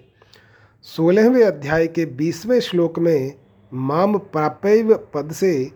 [0.82, 3.34] सोलहवें अध्याय के बीसवें श्लोक में
[3.74, 5.72] माम प्राप्य पद से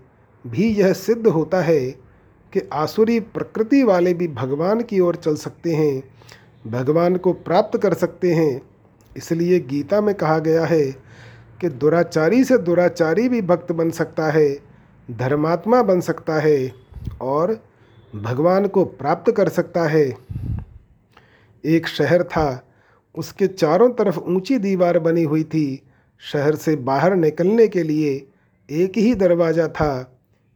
[0.45, 1.79] भी यह सिद्ध होता है
[2.53, 6.03] कि आसुरी प्रकृति वाले भी भगवान की ओर चल सकते हैं,
[6.67, 8.61] भगवान को प्राप्त कर सकते हैं।
[9.17, 10.85] इसलिए गीता में कहा गया है
[11.61, 14.59] कि दुराचारी से दुराचारी भी भक्त बन सकता है,
[15.11, 16.71] धर्मात्मा बन सकता है
[17.21, 17.59] और
[18.15, 20.06] भगवान को प्राप्त कर सकता है।
[21.63, 22.63] एक शहर था,
[23.15, 25.84] उसके चारों तरफ़ ऊँची दीवार बनी हुई थी।
[26.21, 28.12] शहर से बाहर निकलने के लिए
[28.69, 30.12] एक ही दरवाज़ा था।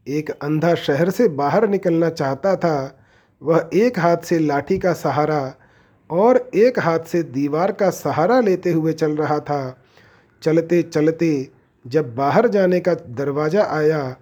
[0.08, 3.00] एक अंधा शहर से बाहर निकलना चाहता था।
[3.42, 5.56] वह एक हाथ से लाठी का सहारा
[6.10, 9.84] और एक हाथ से दीवार का सहारा लेते हुए चल रहा था।
[10.42, 11.50] चलते चलते
[11.86, 14.16] जब बाहर जाने का दरवाज़ा आया,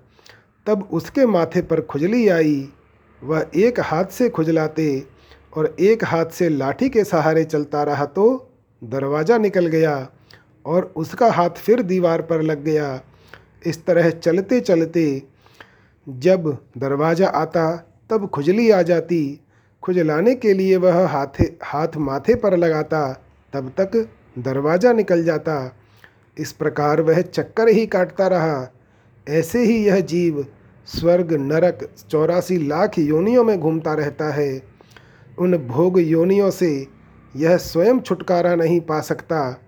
[0.68, 2.70] तब उसके माथे पर खुजली आई।
[3.22, 5.04] वह एक हाथ से खुजलाते
[5.54, 8.26] और एक हाथ से लाठी के सहारे चलता रहा तो
[8.82, 9.96] दरवाज़ा निकल गया
[10.66, 13.00] और उसका हाथ फिर दीवार पर लग गया।
[13.66, 15.24] इस तरह चलते चलते
[16.08, 17.76] जब दरवाज़ा आता,
[18.10, 19.40] तब खुजली आ जाती।
[19.84, 23.02] खुजलाने के लिए वह हाथे, हाथ माथे पर लगाता,
[23.54, 24.08] तब तक
[24.40, 25.76] दरवाज़ा निकल जाता।
[26.38, 28.68] इस प्रकार वह चक्कर ही काटता रहा।
[29.28, 30.46] ऐसे ही यह जीव
[30.88, 34.64] स्वर्ग नरक चौरासी लाख योनियों में घूमता रहता है।
[35.40, 36.88] उन भोग योनियों से
[37.36, 39.62] यह स्वयं छुटकारा नहीं पा सकता।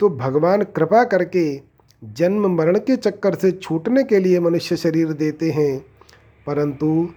[0.00, 1.60] तो भगवान कृपा करके
[2.04, 5.84] जन्म मरण के चक्कर से छूटने के लिए मनुष्य शरीर देते हैं।
[6.46, 7.08] परंतु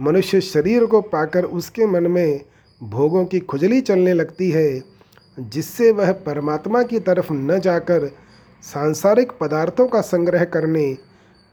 [0.00, 2.40] मनुष्य शरीर को पाकर उसके मन में
[2.82, 4.82] भोगों की खुजली चलने लगती है,
[5.40, 8.06] जिससे वह परमात्मा की तरफ़ न जाकर
[8.62, 10.98] सांसारिक पदार्थों का संग्रह करने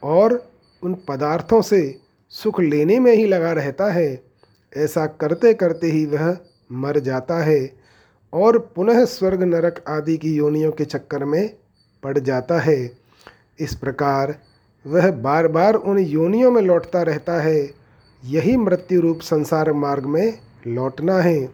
[0.04, 0.52] और
[0.84, 4.24] उन पदार्थों से सुख लेने में ही लगा रहता है।
[4.78, 6.38] ऐसा करते करते ही वह
[6.72, 7.74] मर जाता है
[8.34, 11.56] और पुनः स्वर्ग नरक आदि की योनियों के चक्कर में
[12.04, 12.98] पड़ जाता है।
[13.60, 14.36] इस प्रकार
[14.88, 17.74] वह बार बार उन योनियों में लौटता रहता है।
[18.26, 21.50] यही मृत्यु रूप संसार मार्ग में लौटना है।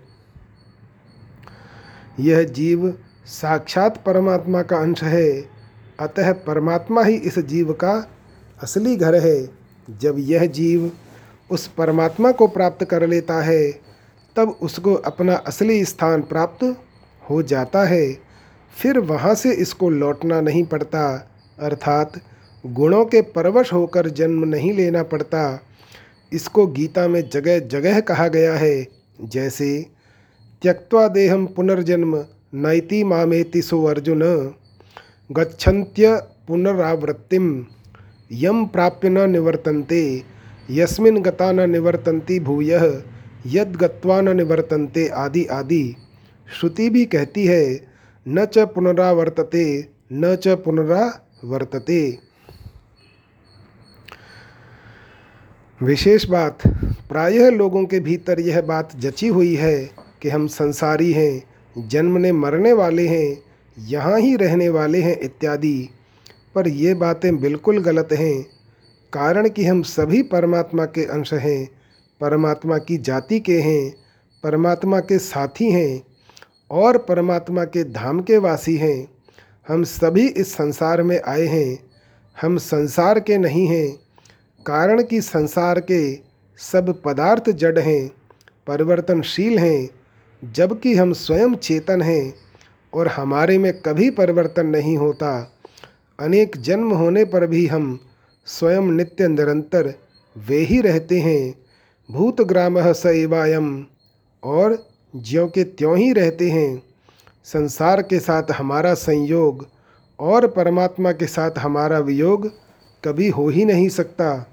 [2.20, 5.50] यह जीव साक्षात परमात्मा का अंश है।
[6.00, 8.17] अतः परमात्मा ही इस जीव का
[8.64, 9.50] असली घर है।
[10.02, 10.92] जब यह जीव
[11.52, 13.72] उस परमात्मा को प्राप्त कर लेता है,
[14.36, 16.64] तब उसको अपना असली स्थान प्राप्त
[17.30, 18.18] हो जाता है।
[18.74, 22.20] फिर वहाँ से इसको लौटना नहीं पड़ता, अर्थात
[22.66, 25.62] गुणों के परवश होकर जन्म नहीं लेना पड़ता।
[26.32, 28.88] इसको गीता में जगह जगह कहा गया है,
[29.22, 29.86] जैसे
[30.62, 32.16] त्यक्वा देहम पुनर्जन्म,
[32.54, 34.22] नैति मामेति सो अर्जुन
[35.32, 36.16] गच्छन्त्य
[36.48, 37.66] पुनरावृत्तिम।
[38.32, 40.24] यम प्राप्य न निवर्तन्ते,
[40.72, 43.04] यस्मिन गता न निवर्तन्ति भूय,
[43.48, 45.96] यद गत्वा न निवर्तन्ते आदि आदि।
[46.60, 47.88] श्रुति भी कहती है,
[48.28, 52.18] न च पुनरावर्तते, न च पुनरावर्तते।
[55.84, 56.58] विशेष बात,
[57.10, 59.90] प्रायः लोगों के भीतर यह बात जची हुई है
[60.22, 61.44] कि हम संसारी हैं
[61.88, 63.44] जन्मने मरने वाले हैं,
[63.80, 65.90] यहाँ ही रहने वाले हैं इत्यादि।
[66.58, 68.44] पर ये बातें बिल्कुल गलत हैं।
[69.14, 71.70] कारण कि हम सभी परमात्मा के अंश हैं,
[72.22, 73.96] परमात्मा की जाति के हैं,
[74.44, 76.04] परमात्मा के साथी हैं
[76.72, 79.08] और परमात्मा के धाम के वासी हैं।
[79.68, 81.80] हम सभी इस संसार में आए हैं।
[82.42, 84.00] हम संसार के नहीं हैं।
[84.66, 86.20] कारण कि संसार के
[86.58, 88.12] सब पदार्थ जड़ हैं,
[88.68, 89.90] परिवर्तनशील हैं,
[90.54, 92.34] जबकि हम स्वयं चेतन हैं
[92.94, 95.57] और हमारे में कभी परिवर्तन नहीं होता।
[96.20, 98.00] अनेक जन्म होने पर भी हम
[98.46, 99.94] स्वयं नित्य निरंतर
[100.38, 101.54] वे ही रहते हैं।
[102.12, 103.86] भूत ग्राम स एवायम
[104.44, 104.78] और
[105.16, 106.84] ज्यों के त्यों ही रहते हैं।
[107.46, 109.68] संसार के साथ हमारा संयोग
[110.20, 112.52] और परमात्मा के साथ हमारा वियोग
[113.04, 114.46] कभी हो ही नहीं सकता।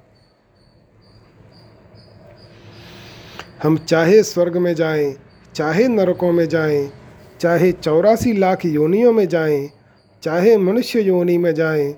[3.62, 5.14] हम चाहे स्वर्ग में जाएँ,
[5.55, 6.90] चाहे नरकों में जाएँ,
[7.40, 9.70] चाहे चौरासी लाख योनियों में जाएँ,
[10.25, 11.93] चाहे मनुष्य योनि में जाएँ,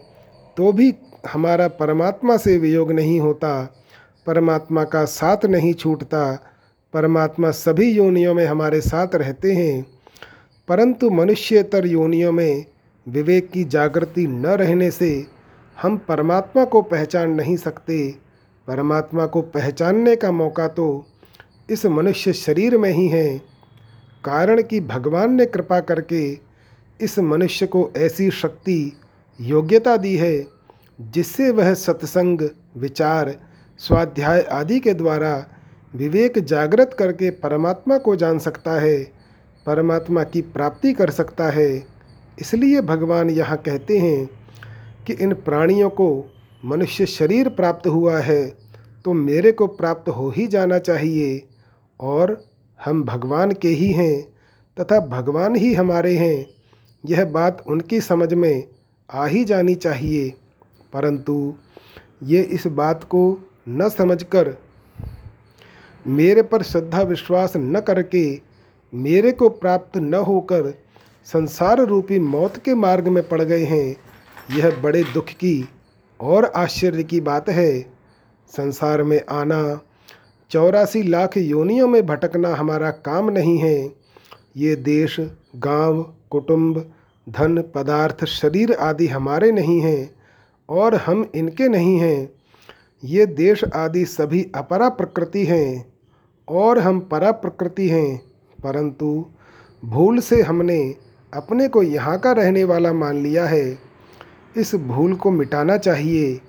[0.57, 0.95] तो भी
[1.33, 3.83] हमारा परमात्मा से वियोग नहीं होता।
[4.27, 6.53] परमात्मा का साथ नहीं छूटता।
[6.93, 9.87] परमात्मा सभी योनियों में हमारे साथ रहते हैं।
[10.69, 12.65] परंतु मनुष्यतर योनियों में
[13.09, 15.27] विवेक की जागृति न रहने से
[15.83, 18.15] हम परमात्मा को पहचान नहीं सकते।
[18.67, 21.07] परमात्मा को पहचानने का मौका तो
[21.71, 23.39] इस मनुष्य शरीर में ही है।
[24.25, 26.46] कारण कि भगवान ने कृपा करके
[27.01, 28.93] इस मनुष्य को ऐसी शक्ति,
[29.39, 30.47] योग्यता दी है,
[30.99, 33.35] जिससे वह सत्संग, विचार,
[33.81, 35.35] स्वाध्याय आदि के द्वारा
[35.95, 38.99] विवेक जागृत करके परमात्मा को जान सकता है,
[39.67, 41.87] परमात्मा की प्राप्ति कर सकता है।
[42.39, 44.29] इसलिए भगवान यहाँ कहते हैं
[45.07, 46.09] कि इन प्राणियों को
[46.63, 48.47] मनुष्य शरीर प्राप्त हुआ है
[49.05, 51.43] तो मेरे को प्राप्त हो ही जाना चाहिए,
[52.01, 52.45] और
[52.79, 54.23] हम भगवान के ही हैं,
[54.77, 56.56] तथा भगवान ही हमारे हैं।
[57.11, 58.69] यह बात उनकी समझ में
[59.13, 60.35] आ ही जानी चाहिए।
[60.93, 61.55] परंतु
[62.23, 64.59] ये इस बात को न समझकर
[66.07, 68.41] मेरे पर श्रद्धा विश्वास न करके
[68.95, 70.75] मेरे को प्राप्त न होकर
[71.25, 73.97] संसार रूपी मौत के मार्ग में पड़ गए हैं
[74.57, 75.69] यह बड़े दुख की
[76.21, 77.81] और आश्चर्य की बात है।
[78.49, 79.81] संसार में आना
[80.51, 83.95] चौरासी लाख योनियों में भटकना हमारा काम नहीं है।
[84.57, 85.21] ये देश
[85.57, 86.93] गाँव, कुटुंब
[87.29, 90.15] धन, पदार्थ, शरीर आदि हमारे नहीं हैं
[90.69, 92.33] और हम इनके नहीं हैं।
[93.05, 95.93] ये देश आदि सभी अपरा प्रकृति हैं
[96.49, 98.23] और हम परा प्रकृति हैं।
[98.65, 99.27] परंतु
[99.85, 100.95] भूल से हमने
[101.35, 103.79] अपने को यहाँ का रहने वाला मान लिया है।
[104.57, 106.41] इस भूल को मिटाना चाहिए,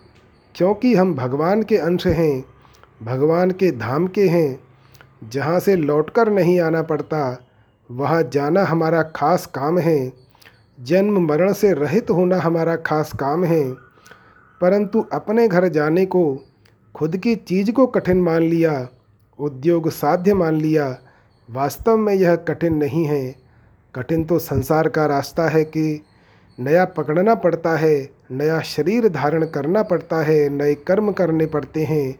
[0.56, 2.46] क्योंकि हम भगवान के अंश हैं,
[3.04, 4.60] भगवान के धाम के हैं।
[5.30, 7.48] जहाँ से लौटकर नहीं आना पड़ता,
[7.92, 10.27] वहाँ जाना हमारा खास काम है।
[10.80, 13.72] जन्म मरण से रहित होना हमारा खास काम है।
[14.62, 16.44] परंतु अपने घर जाने को,
[16.96, 18.88] खुद की चीज़ को कठिन मान लिया,
[19.40, 20.98] उद्योग साध्य मान लिया,
[21.52, 23.36] वास्तव में यह कठिन नहीं है।
[23.96, 26.02] कठिन तो संसार का रास्ता है कि
[26.60, 32.20] नया पकड़ना पड़ता है, नया शरीर धारण करना पड़ता है, नए कर्म करने पड़ते हैं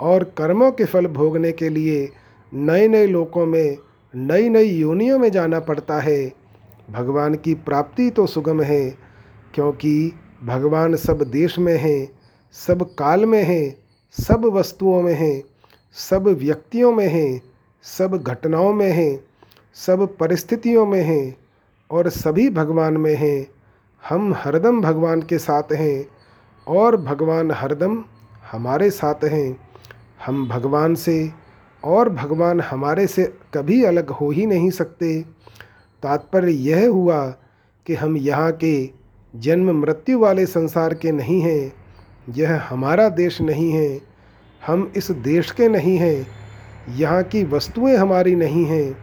[0.00, 2.12] और कर्मों के फल भोगने के लिए
[2.54, 3.76] नए नए लोकों में
[4.16, 6.41] नई नई योनियों में जाना पड़ता है।
[6.92, 8.90] भगवान की प्राप्ति तो सुगम है,
[9.54, 10.12] क्योंकि
[10.44, 12.08] भगवान सब देश में हैं,
[12.52, 13.76] सब काल में हैं,
[14.14, 15.42] सब वस्तुओं में हैं,
[15.96, 17.42] सब व्यक्तियों में हैं,
[17.84, 19.24] सब घटनाओं में हैं,
[19.74, 21.36] सब परिस्थितियों में हैं
[21.90, 23.46] और सभी भगवान में हैं।
[24.08, 26.06] हम हरदम भगवान के साथ हैं
[26.66, 28.04] और भगवान हरदम
[28.52, 29.56] हमारे साथ हैं।
[30.26, 31.30] हम भगवान से
[31.84, 33.24] और भगवान हमारे से
[33.54, 35.24] कभी अलग हो ही नहीं सकते।
[36.02, 37.26] तात्पर्य यह हुआ
[37.86, 38.90] कि हम यहाँ के
[39.34, 41.72] जन्म मृत्यु वाले संसार के नहीं हैं,
[42.28, 44.00] यह हमारा देश नहीं है,
[44.66, 46.26] हम इस देश के नहीं हैं,
[46.96, 48.96] यहाँ की वस्तुएँ हमारी नहीं हैं,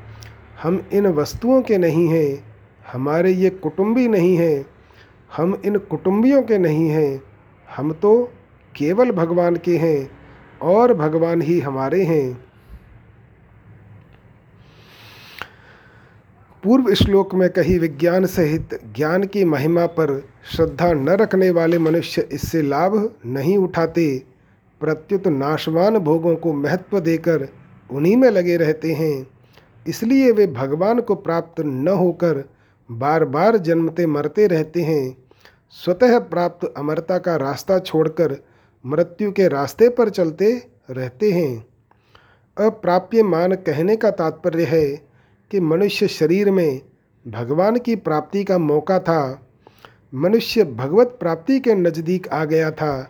[0.64, 2.44] हम इन वस्तुओं के नहीं हैं,
[2.92, 4.66] हमारे ये कुटुंबी नहीं हैं,
[5.38, 7.22] हम इन कुटुंबियों के नहीं हैं,
[7.68, 8.24] हम तो
[8.76, 10.10] केवल भगवान के हैं
[10.62, 12.49] और भगवान ही हमारे हैं।
[16.64, 22.28] पूर्व श्लोक में कही विज्ञान सहित ज्ञान की महिमा पर श्रद्धा न रखने वाले मनुष्य
[22.32, 24.24] इससे लाभ नहीं उठाते।
[24.82, 27.48] प्रत्युत नाशवान भोगों को महत्व देकर
[27.92, 29.28] उन्हीं में लगे रहते हैं।
[29.88, 32.44] इसलिए वे भगवान को प्राप्त न होकर
[32.92, 35.18] बार बार जन्मते मरते रहते हैं।
[35.86, 38.38] स्वतः प्राप्त अमरता का रास्ता छोड़कर
[38.86, 41.66] मृत्यु के रास्ते पर चलते रहते हैं।
[42.58, 45.09] अप्राप्य मान कहने का तात्पर्य है
[45.52, 46.82] कि मनुष्य शरीर में
[47.28, 49.50] भगवान की प्राप्ति का मौका था।
[50.14, 53.10] मनुष्य भगवत प्राप्ति के नज़दीक आ गया था,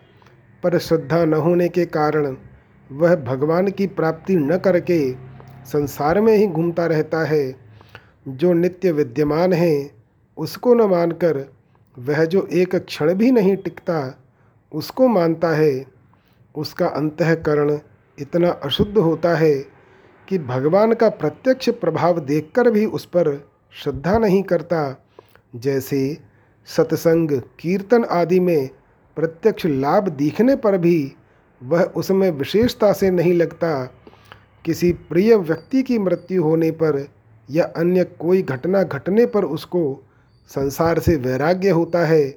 [0.63, 2.35] पर श्रद्धा न होने के कारण
[2.91, 5.11] वह भगवान की प्राप्ति न करके
[5.65, 7.55] संसार में ही घूमता रहता है।
[8.27, 9.91] जो नित्य विद्यमान है,
[10.37, 11.53] उसको न मानकर
[11.99, 14.23] वह जो एक क्षण भी नहीं टिकता,
[14.73, 15.85] उसको मानता है।
[16.55, 17.79] उसका अंतकरण
[18.19, 19.78] इतना अशुद्ध होता है
[20.29, 23.49] कि भगवान का प्रत्यक्ष प्रभाव देखकर भी उस पर
[23.83, 25.05] श्रद्धा नहीं करता।
[25.55, 26.17] जैसे
[26.65, 28.69] सत्संग, कीर्तन आदि में
[29.15, 31.13] प्रत्यक्ष लाभ दिखने पर भी
[31.63, 33.83] वह उसमें विशेषता से नहीं लगता।
[34.65, 37.07] किसी प्रिय व्यक्ति की मृत्यु होने पर
[37.49, 40.05] या अन्य कोई घटना घटने पर उसको
[40.47, 42.29] संसार से वैराग्य होता है,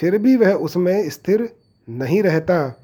[0.00, 1.48] फिर भी वह उसमें स्थिर
[1.88, 2.79] नहीं रहता।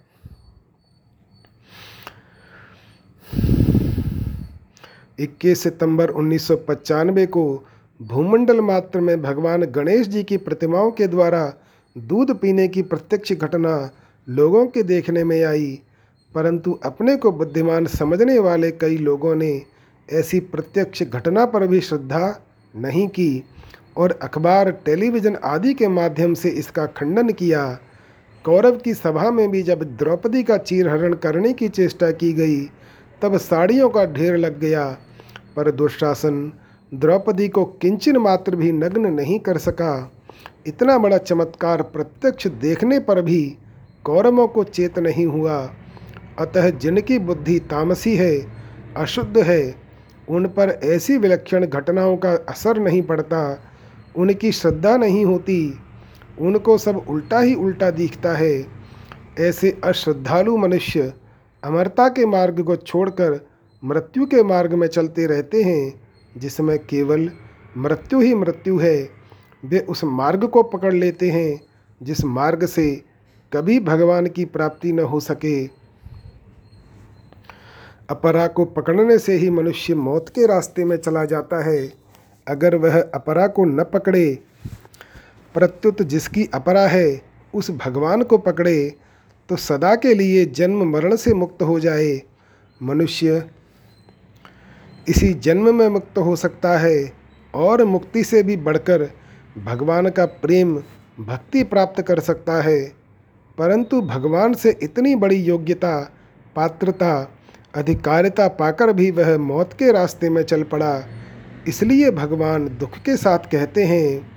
[5.21, 7.64] 21 सितंबर उन्नीस को
[8.03, 11.55] भूमंडल मात्र में भगवान गणेश जी की प्रतिमाओं के द्वारा
[11.99, 13.91] दूध पीने की प्रत्यक्ष घटना
[14.29, 15.81] लोगों के देखने में आई।
[16.35, 19.62] परंतु अपने को बुद्धिमान समझने वाले कई लोगों ने
[20.12, 22.47] ऐसी प्रत्यक्ष घटना पर भी श्रद्धा
[22.77, 23.45] नहीं की
[23.97, 27.79] और अखबार, टेलीविज़न आदि के माध्यम से इसका खंडन किया।
[28.45, 32.61] कौरव की सभा में भी जब द्रौपदी का चीरहरण करने की चेष्टा की गई,
[33.23, 34.99] तब साड़ियों का ढेर लग गया।
[35.57, 36.53] पर दुशासन।
[36.95, 40.13] द्रौपदी को किंचन मात्र भी नग्न नहीं कर सका।
[40.67, 43.57] इतना बड़ा चमत्कार प्रत्यक्ष देखने पर भी
[44.05, 45.71] कौरवों को चेत नहीं हुआ।
[46.39, 48.47] अतः जिनकी बुद्धि तामसी है,
[48.97, 49.75] अशुद्ध है,
[50.29, 53.63] उन पर ऐसी विलक्षण घटनाओं का असर नहीं पड़ता,
[54.17, 55.79] उनकी श्रद्धा नहीं होती,
[56.41, 58.67] उनको सब उल्टा ही उल्टा दिखता है।
[59.41, 61.13] ऐसे अश्रद्धालु मनुष्य
[61.65, 63.47] अमरता के मार्ग को छोड़कर
[63.87, 66.01] मृत्यु के मार्ग में चलते रहते हैं,
[66.37, 67.30] जिसमें केवल
[67.76, 69.09] मृत्यु ही मृत्यु है।
[69.64, 71.61] वे उस मार्ग को पकड़ लेते हैं,
[72.03, 73.05] जिस मार्ग से
[73.53, 75.66] कभी भगवान की प्राप्ति न हो सके।
[78.11, 81.93] अपरा को पकड़ने से ही मनुष्य मौत के रास्ते में चला जाता है।
[82.49, 84.39] अगर वह अपरा को न पकड़े,
[85.55, 87.22] प्रत्युत जिसकी अपरा है,
[87.55, 88.95] उस भगवान को पकड़े
[89.49, 92.22] तो सदा के लिए जन्म मरण से मुक्त हो जाए।
[92.82, 93.51] मनुष्य
[95.09, 97.13] इसी जन्म में मुक्त हो सकता है
[97.55, 99.11] और मुक्ति से भी बढ़कर
[99.65, 100.83] भगवान का प्रेम
[101.21, 102.93] भक्ति प्राप्त कर सकता है।
[103.59, 106.13] परंतु भगवान से इतनी बड़ी योग्यता,
[106.57, 107.33] पात्रता,
[107.75, 111.03] अधिकारिता पाकर भी वह मौत के रास्ते में चल पड़ा।
[111.69, 114.37] इसलिए भगवान दुख के साथ कहते हैं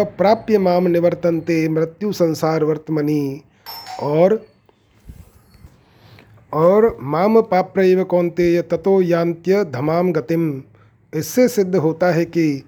[0.00, 3.42] अप्राप्य माम निवर्तनते मृत्यु संसार वर्तमनी।
[4.02, 4.46] और
[6.52, 10.50] और माम पाप्रैव कौनते ततो यांत्य धमाम गतिम।
[11.12, 12.64] इससे सिद्ध होता है कि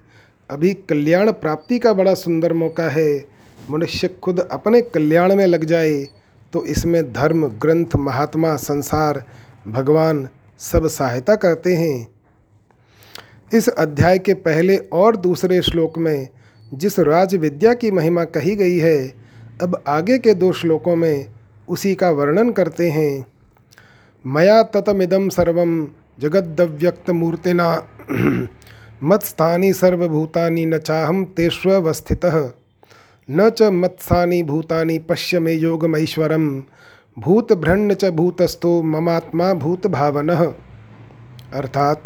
[0.50, 3.24] अभी कल्याण प्राप्ति का बड़ा सुंदर मौका है।
[3.70, 6.06] मनुष्य खुद अपने कल्याण में लग जाए
[6.52, 9.24] तो इसमें धर्म, ग्रंथ, महात्मा, संसार,
[9.68, 10.28] भगवान
[10.60, 12.08] सब सहायता करते हैं।
[13.52, 16.28] इस अध्याय के पहले और दूसरे श्लोक में
[16.72, 19.08] जिस राज विद्या की महिमा कही गई है,
[19.62, 21.26] अब आगे के दो श्लोकों में
[21.68, 23.26] उसी का वर्णन करते हैं।
[24.26, 25.64] मया ततमिदम सर्व
[27.12, 27.88] मूर्तिना
[29.02, 32.52] मत्स्थानी सर्वभूतानि न चाहम तेष्वस्थित।
[33.30, 36.62] न च मत्सानी भूतानि पश्य मे योगमैश्वरम
[37.18, 40.30] भूतभ्रण्य च भूतस्थो ममात्मा भूत भावन
[41.52, 42.02] अर्थात,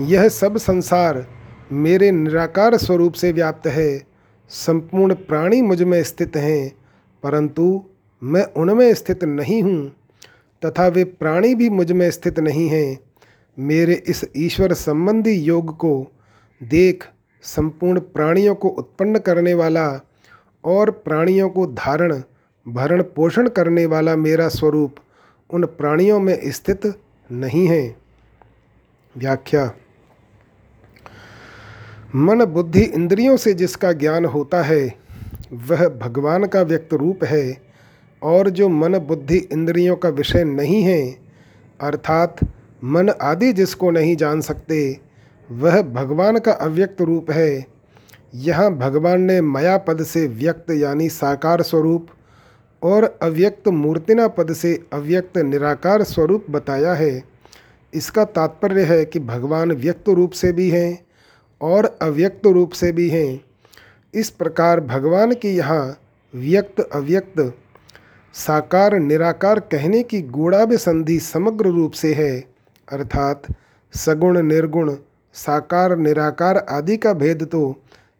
[0.00, 1.26] यह सब संसार
[1.72, 4.06] मेरे निराकार स्वरूप से व्याप्त है।
[4.48, 6.76] संपूर्ण प्राणी मुझमें स्थित हैं,
[7.22, 7.84] परंतु
[8.22, 9.92] मैं उनमें स्थित नहीं हूँ।
[10.64, 13.00] तथा वे प्राणी भी मुझमें स्थित नहीं हैं।
[13.58, 16.12] मेरे इस ईश्वर संबंधी योग को
[16.62, 17.04] देख,
[17.42, 20.00] संपूर्ण प्राणियों को उत्पन्न करने वाला
[20.64, 22.22] और प्राणियों को धारण,
[22.68, 24.94] भरण पोषण करने वाला मेरा स्वरूप
[25.50, 27.00] उन प्राणियों में स्थित
[27.32, 27.96] नहीं है।
[29.16, 29.72] व्याख्या।
[32.14, 34.94] मन बुद्धि इंद्रियों से जिसका ज्ञान होता है,
[35.52, 37.69] वह भगवान का व्यक्त रूप है।
[38.22, 41.16] और जो मन बुद्धि इंद्रियों का विषय नहीं है,
[41.80, 42.36] अर्थात
[42.84, 44.98] मन आदि जिसको नहीं जान सकते,
[45.48, 47.66] वह भगवान का अव्यक्त रूप है।
[48.34, 52.06] यहाँ भगवान ने मया पद से व्यक्त यानी साकार स्वरूप
[52.82, 57.22] और अव्यक्त मूर्तिना पद से अव्यक्त निराकार स्वरूप बताया है।
[57.94, 61.06] इसका तात्पर्य है कि भगवान व्यक्त रूप से भी हैं
[61.60, 63.44] और अव्यक्त रूप से भी हैं।
[64.14, 65.98] इस प्रकार भगवान की यहाँ
[66.34, 67.40] व्यक्त अव्यक्त
[68.34, 72.40] साकार निराकार कहने की गूढ़ाभ संधि समग्र रूप से है,
[72.88, 73.42] अर्थात
[73.92, 74.94] सगुण, निर्गुण,
[75.34, 77.74] साकार, निराकार आदि का भेद तो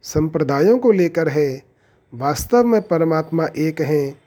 [0.05, 1.63] संप्रदायों को लेकर है।
[2.13, 4.19] वास्तव में परमात्मा एक हैं।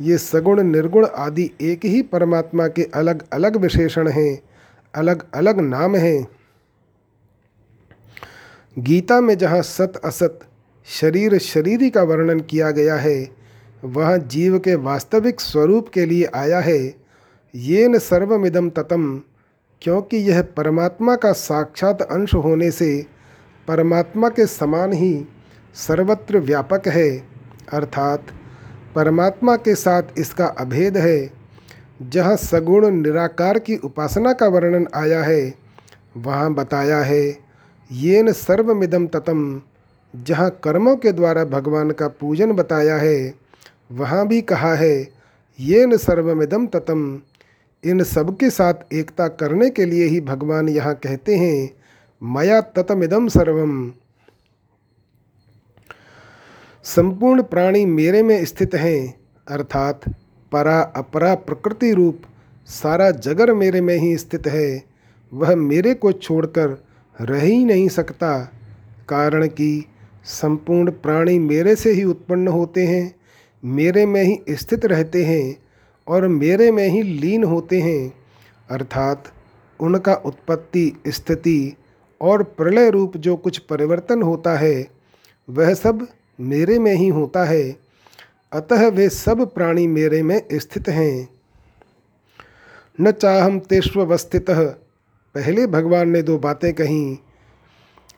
[0.00, 4.38] ये सगुण, निर्गुण आदि एक ही परमात्मा के अलग अलग विशेषण हैं
[4.94, 6.28] अलग अलग नाम हैं।
[8.76, 10.38] गीता में जहाँ सत असत,
[10.86, 13.37] शरीर शरीरी का वर्णन किया गया है
[13.82, 16.78] वह जीव के वास्तविक स्वरूप के लिए आया है
[17.54, 19.20] ये न सर्वमिदम ततम,
[19.82, 23.06] क्योंकि यह परमात्मा का साक्षात अंश होने से
[23.68, 25.26] परमात्मा के समान ही
[25.76, 27.10] सर्वत्र व्यापक है,
[27.72, 28.26] अर्थात
[28.94, 31.30] परमात्मा के साथ इसका अभेद है,
[32.02, 35.54] जहाँ सगुण निराकार की उपासना का वर्णन आया है,
[36.16, 37.26] वहाँ बताया है
[37.90, 39.60] ये न सर्वमिदम ततम,
[40.14, 43.34] जहाँ कर्मों के द्वारा भगवान का पूजन बताया है।
[43.90, 44.96] वहाँ भी कहा है
[45.58, 47.20] ये न सर्वमिदम ततम।
[47.84, 51.70] इन सब के साथ एकता करने के लिए ही भगवान यहाँ कहते हैं,
[52.22, 53.90] मया ततमिदम सर्वम।
[56.84, 59.14] संपूर्ण प्राणी मेरे में स्थित हैं,
[59.46, 60.08] अर्थात
[60.52, 62.22] परा अपरा प्रकृति रूप
[62.68, 64.82] सारा जगर मेरे में ही स्थित है।
[65.32, 66.76] वह मेरे को छोड़कर
[67.16, 68.38] रह ही नहीं सकता,
[69.08, 69.84] कारण कि
[70.24, 73.17] संपूर्ण प्राणी मेरे से ही उत्पन्न होते हैं।
[73.64, 75.56] मेरे में ही स्थित रहते हैं
[76.08, 78.12] और मेरे में ही लीन होते हैं।
[78.70, 79.32] अर्थात
[79.80, 81.76] उनका उत्पत्ति, स्थिति
[82.20, 84.88] और प्रलय रूप जो कुछ परिवर्तन होता है,
[85.50, 86.08] वह सब
[86.40, 87.76] मेरे में ही होता है।
[88.52, 91.28] अतः वे सब प्राणी मेरे में स्थित हैं।
[93.00, 94.46] न चाहम तेष्वस्थित
[95.34, 97.16] पहले भगवान ने दो बातें कहीं।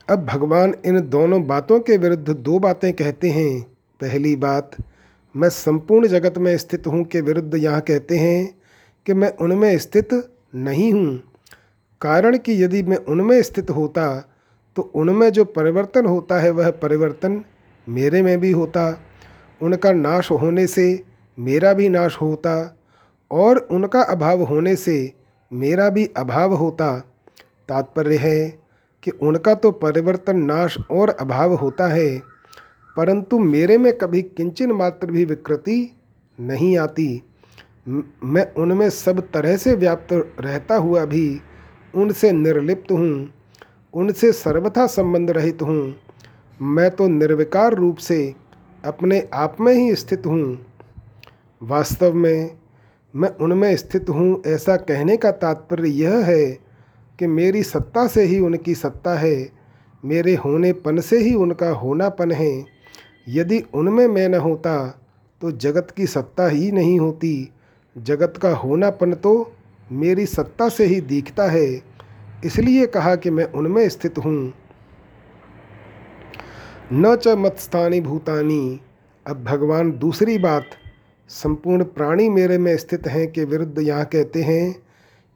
[0.09, 3.61] अब भगवान इन दोनों बातों के विरुद्ध दो बातें कहते हैं।
[4.01, 4.71] पहली बात
[5.35, 8.53] मैं संपूर्ण जगत में स्थित हूँ के विरुद्ध यहाँ कहते हैं
[9.05, 10.09] कि मैं उनमें स्थित
[10.55, 11.21] नहीं हूँ।
[12.01, 14.07] कारण कि यदि मैं उनमें स्थित होता
[14.77, 17.43] तो उनमें जो परिवर्तन होता है वह परिवर्तन
[17.87, 18.89] मेरे में भी होता।
[19.61, 21.03] उनका नाश होने से
[21.37, 22.53] मेरा भी नाश होता
[23.31, 25.13] और उनका अभाव होने से
[25.51, 26.97] मेरा भी अभाव होता।
[27.69, 28.49] तात्पर्य है
[29.03, 32.30] कि उनका तो परिवर्तन, नाश और अभाव होता है।
[32.95, 35.77] परंतु मेरे में कभी किंचन मात्र भी विकृति
[36.39, 37.21] नहीं आती।
[37.87, 41.41] मैं उनमें सब तरह से व्याप्त रहता हुआ भी
[41.93, 43.29] उनसे निर्लिप्त हूँ,
[43.93, 45.95] उनसे सर्वथा संबंध रहित हूँ।
[46.59, 48.33] मैं तो निर्विकार रूप से
[48.83, 50.57] अपने आप में ही स्थित हूँ।
[51.61, 52.57] वास्तव में
[53.13, 56.45] मैं उनमें स्थित हूँ ऐसा कहने का तात्पर्य यह है
[57.19, 59.49] कि मेरी सत्ता से ही उनकी सत्ता है,
[60.03, 62.53] मेरे होनेपन से ही उनका होनापन है।
[63.27, 64.75] यदि उनमें मैं न होता
[65.41, 67.49] तो जगत की सत्ता ही नहीं होती।
[67.95, 69.51] जगत का होनापन तो
[69.91, 71.81] मेरी सत्ता से ही दिखता है,
[72.45, 74.53] इसलिए कहा कि मैं उनमें स्थित हूँ।
[76.93, 78.79] न च मतस्थानी भूतानी।
[79.25, 80.65] अब भगवान दूसरी बात,
[81.29, 84.73] संपूर्ण प्राणी मेरे में स्थित हैं के विरुद्ध यहाँ कहते हैं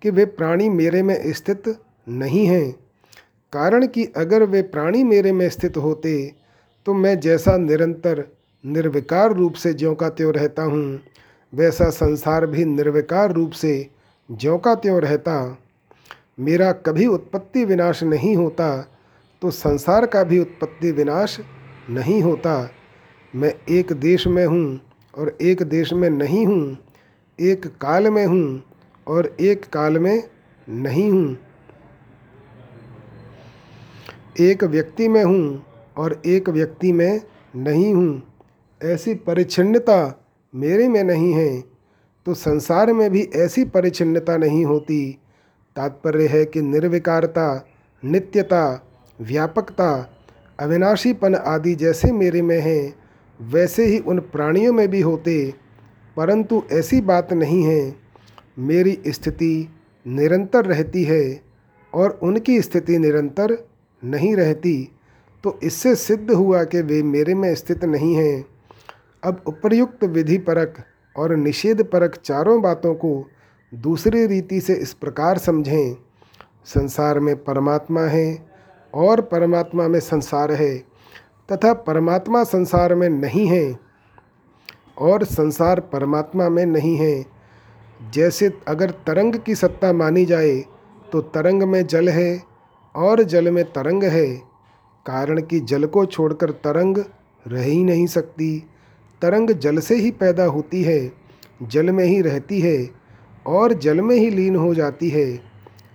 [0.02, 1.76] कि वे प्राणी मेरे में स्थित
[2.08, 2.72] नहीं हैं।
[3.54, 6.16] कारण कि अगर वे प्राणी मेरे में स्थित होते
[6.86, 8.24] तो मैं जैसा निरंतर
[8.64, 11.00] निर्विकार रूप से ज्यों का त्यों रहता हूँ,
[11.54, 13.90] वैसा संसार भी निर्विकार रूप से
[14.30, 15.58] ज्यों का त्यों रहता।
[16.40, 18.70] मेरा कभी उत्पत्ति विनाश नहीं होता
[19.42, 21.40] तो संसार का भी उत्पत्ति विनाश
[21.90, 22.70] नहीं होता।
[23.34, 24.80] मैं एक देश में हूँ
[25.14, 26.78] और एक देश में नहीं हूँ,
[27.40, 28.64] एक काल में हूँ
[29.08, 30.24] और एक काल में
[30.68, 31.38] नहीं हूँ।
[34.42, 35.66] एक व्यक्ति में हूँ
[35.98, 37.22] और एक व्यक्ति में
[37.56, 38.24] नहीं हूँ।
[38.84, 40.26] ऐसी परिच्छिन्नता
[40.56, 41.62] मेरे में नहीं है।
[42.26, 45.20] तो संसार में भी ऐसी परिच्छिन्नता नहीं होती।
[45.76, 47.68] तात्पर्य है कि निर्विकारता,
[48.06, 48.88] नित्यता,
[49.22, 50.18] व्यापकता,
[50.60, 52.96] अविनाशीपन आदि जैसे मेरे में हैं,
[53.42, 55.54] वैसे ही उन प्राणियों में भी होते।
[56.18, 57.96] परंतु ऐसी बात नहीं है।
[58.60, 59.70] मेरी स्थिति
[60.08, 61.42] निरंतर रहती है
[61.94, 63.68] और उनकी स्थिति निरंतर
[64.04, 64.92] नहीं रहती।
[65.46, 68.46] तो इससे सिद्ध हुआ कि वे मेरे में स्थित नहीं हैं।
[69.24, 70.78] अब उपर्युक्त विधि परक
[71.16, 73.12] और निषेध परक चारों बातों को
[73.74, 75.96] दूसरी रीति से इस प्रकार समझें।
[76.66, 78.48] संसार में परमात्मा है
[78.94, 80.78] और परमात्मा में संसार है
[81.50, 83.78] तथा परमात्मा संसार में नहीं है
[85.00, 87.26] और संसार परमात्मा में नहीं है।
[88.14, 90.58] जैसे अगर तरंग की सत्ता मानी जाए
[91.12, 92.44] तो तरंग में जल है
[92.96, 94.55] और जल में तरंग है।
[95.06, 96.98] कारण कि जल को छोड़कर तरंग
[97.48, 98.68] रह ही नहीं सकती।
[99.22, 101.12] तरंग जल से ही पैदा होती है,
[101.64, 102.90] जल में ही रहती है
[103.48, 105.42] और जल में ही लीन हो जाती है।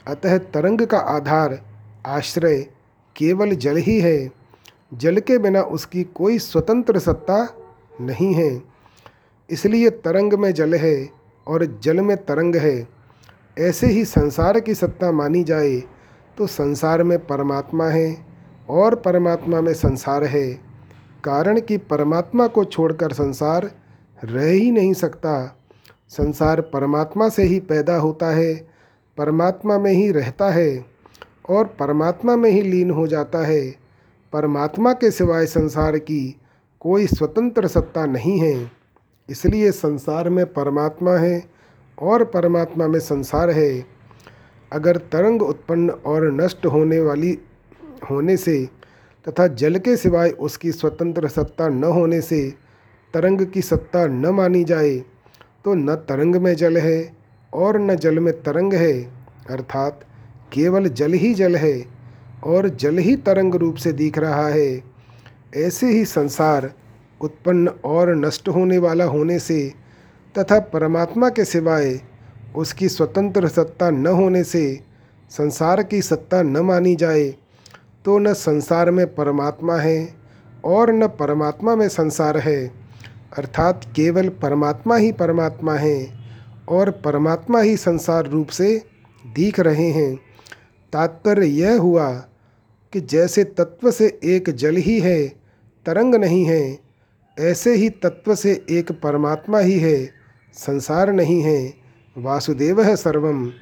[0.07, 1.59] अतः तरंग का आधार,
[2.07, 2.61] आश्रय
[3.17, 4.31] केवल जल ही है।
[4.95, 7.57] जल के बिना उसकी कोई स्वतंत्र सत्ता
[8.01, 8.63] नहीं है।
[9.51, 11.09] इसलिए तरंग में जल है
[11.47, 12.89] और जल में तरंग है।
[13.59, 15.83] ऐसे ही संसार की सत्ता मानी जाए
[16.39, 18.30] तो संसार में परमात्मा है।
[18.71, 20.53] और परमात्मा में संसार है।
[21.25, 23.71] कारण कि परमात्मा को छोड़कर संसार
[24.25, 25.61] रह ही नहीं सकता।
[26.09, 28.55] संसार परमात्मा से ही पैदा होता है,
[29.19, 30.87] परमात्मा में ही रहता है
[31.49, 33.77] और परमात्मा में ही लीन हो जाता है।
[34.33, 36.41] परमात्मा के सिवाय संसार की
[36.81, 38.71] कोई स्वतंत्र सत्ता नहीं है।
[39.31, 41.45] इसलिए संसार में परमात्मा है
[41.99, 43.85] और परमात्मा में संसार है।
[44.73, 47.39] अगर तरंग उत्पन्न और नष्ट होने वाली
[48.11, 48.69] होने से
[49.27, 52.55] तथा जल के सिवाय उसकी स्वतंत्र सत्ता न होने से
[53.15, 54.97] तरंग की सत्ता न मानी जाए
[55.65, 57.13] तो न तरंग में जल है
[57.55, 59.03] और न जल में तरंग है,
[59.51, 60.05] अर्थात
[60.53, 61.85] केवल जल ही जल है
[62.45, 64.83] और जल ही तरंग रूप से दिख रहा है।
[65.57, 66.73] ऐसे ही संसार
[67.21, 69.73] उत्पन्न और नष्ट होने वाला होने से
[70.39, 72.01] तथा परमात्मा के सिवाय
[72.57, 74.81] उसकी स्वतंत्र सत्ता न होने से
[75.31, 77.35] संसार की सत्ता न मानी जाए
[78.05, 80.15] तो न संसार में परमात्मा है
[80.65, 82.67] और न परमात्मा में संसार है।
[83.39, 86.19] अर्थात केवल परमात्मा ही परमात्मा है
[86.69, 88.83] और परमात्मा ही संसार रूप से
[89.25, 90.15] दिख रहे हैं।
[90.93, 92.11] तात्पर्य यह हुआ
[92.93, 95.29] कि जैसे तत्व से एक जल ही है,
[95.87, 96.79] तरंग नहीं है,
[97.39, 100.11] ऐसे ही तत्व से एक परमात्मा ही है,
[100.55, 101.75] संसार नहीं है,
[102.17, 103.53] वासुदेव है सर्वम।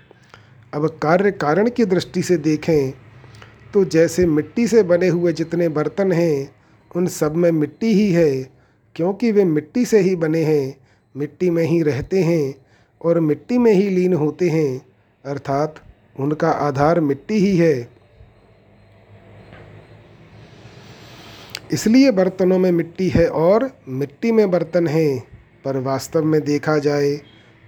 [0.74, 2.92] अब कार्य कारण की दृष्टि से देखें
[3.74, 6.50] तो जैसे मिट्टी से बने हुए जितने बर्तन हैं,
[6.96, 8.50] उन सब में मिट्टी ही है,
[8.96, 10.76] क्योंकि वे मिट्टी से ही बने हैं,
[11.14, 12.54] मिट्टी में ही रहते हैं
[13.00, 14.80] और मिट्टी में ही लीन होते हैं,
[15.24, 15.82] अर्थात
[16.16, 17.88] उनका आधार मिट्टी ही है।
[21.72, 25.18] इसलिए बर्तनों में मिट्टी है और मिट्टी में बर्तन हैं,
[25.64, 27.16] पर वास्तव में देखा जाए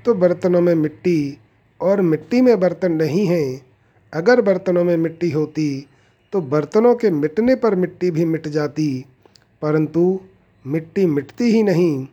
[0.05, 1.39] तो बर्तनों में मिट्टी
[1.81, 3.70] और मिट्टी में बर्तन नहीं हैं।
[4.13, 5.87] अगर बर्तनों में मिट्टी होती
[6.33, 9.05] तो बर्तनों के मिटने पर मिट्टी भी मिट जाती।
[9.63, 10.21] परंतु
[10.65, 12.07] मिट्टी मिटती ही नहीं,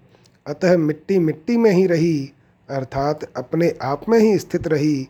[0.45, 2.31] अतः मिट्टी मिट्टी में ही रही,
[2.69, 5.07] अर्थात अपने आप में ही स्थित रही।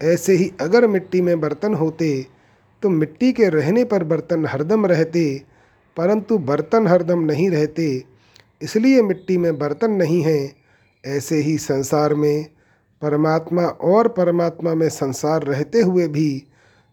[0.00, 2.26] ऐसे ही अगर मिट्टी में बर्तन होते
[2.82, 5.42] तो मिट्टी के रहने पर बर्तन हरदम रहते,
[5.96, 8.02] परंतु बर्तन हरदम नहीं रहते।
[8.62, 10.54] इसलिए मिट्टी में बर्तन नहीं हैं।
[11.04, 12.46] ऐसे ही संसार में
[13.02, 16.44] परमात्मा और परमात्मा में संसार रहते हुए भी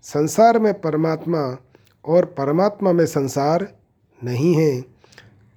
[0.05, 1.57] संसार में परमात्मा
[2.05, 3.67] और परमात्मा में संसार
[4.21, 4.79] नहीं है।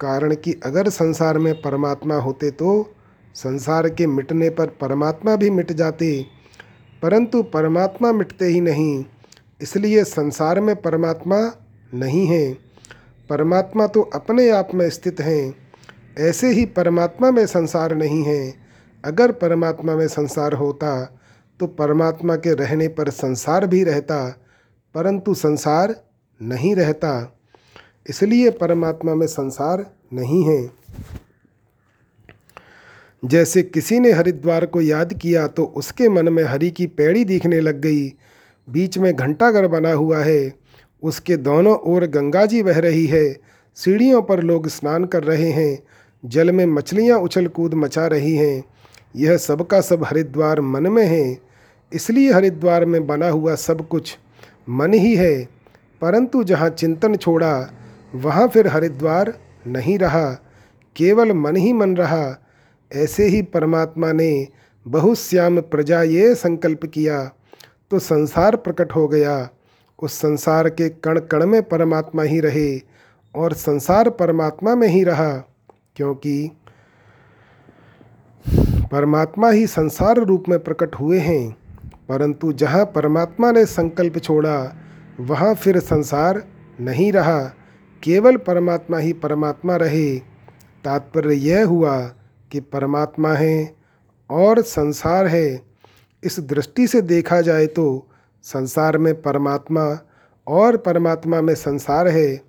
[0.00, 2.94] कारण कि अगर संसार में परमात्मा होते तो
[3.34, 6.26] संसार के मिटने पर परमात्मा भी मिट जाते,
[7.02, 9.04] परंतु परमात्मा मिटते ही नहीं,
[9.60, 11.38] इसलिए संसार में परमात्मा
[11.94, 12.52] नहीं है।
[13.30, 15.54] परमात्मा तो अपने आप में स्थित हैं,
[16.18, 18.61] ऐसे ही परमात्मा में संसार नहीं है।
[19.04, 21.18] अगर परमात्मा में संसार होता
[21.60, 24.28] तो परमात्मा के रहने पर संसार भी रहता,
[24.94, 25.94] परंतु संसार
[26.40, 27.38] नहीं रहता।
[28.08, 30.70] इसलिए परमात्मा में संसार नहीं है।
[33.22, 37.60] जैसे किसी ने हरिद्वार को याद किया तो उसके मन में हरि की पैड़ी दिखने
[37.60, 38.08] लग गई।
[38.68, 40.52] बीच में घंटाघर बना हुआ है।
[41.02, 43.32] उसके दोनों ओर गंगा जी बह रही है।
[43.76, 45.82] सीढ़ियों पर लोग स्नान कर रहे हैं।
[46.24, 48.62] जल में मछलियाँ उछल कूद मचा रही हैं।
[49.14, 51.38] यह सब का सब हरिद्वार मन में है,
[51.92, 54.16] इसलिए हरिद्वार में बना हुआ सब कुछ
[54.68, 55.44] मन ही है।
[56.02, 57.70] परंतु जहाँ चिंतन छोड़ा,
[58.14, 59.32] वहाँ फिर हरिद्वार
[59.66, 60.30] नहीं रहा,
[60.96, 62.36] केवल मन ही मन रहा।
[62.90, 64.46] ऐसे ही परमात्मा ने
[64.86, 67.24] बहुश्याम प्रजा ये संकल्प किया
[67.90, 69.48] तो संसार प्रकट हो गया।
[69.98, 72.80] उस संसार के कण कण में परमात्मा ही रहे
[73.34, 75.32] और संसार परमात्मा में ही रहा,
[75.96, 76.50] क्योंकि
[78.92, 81.56] परमात्मा ही संसार रूप में प्रकट हुए हैं।
[82.08, 84.76] परंतु जहाँ परमात्मा ने संकल्प छोड़ा,
[85.20, 86.44] वहाँ फिर संसार
[86.80, 87.44] नहीं रहा।
[88.02, 90.18] केवल परमात्मा ही परमात्मा रहे।
[90.84, 92.00] तात्पर्य यह हुआ
[92.50, 93.74] कि परमात्मा है
[94.30, 95.62] और संसार है।
[96.24, 98.06] इस दृष्टि से देखा जाए तो
[98.42, 99.98] संसार में परमात्मा
[100.46, 102.40] और परमात्मा में संसार है।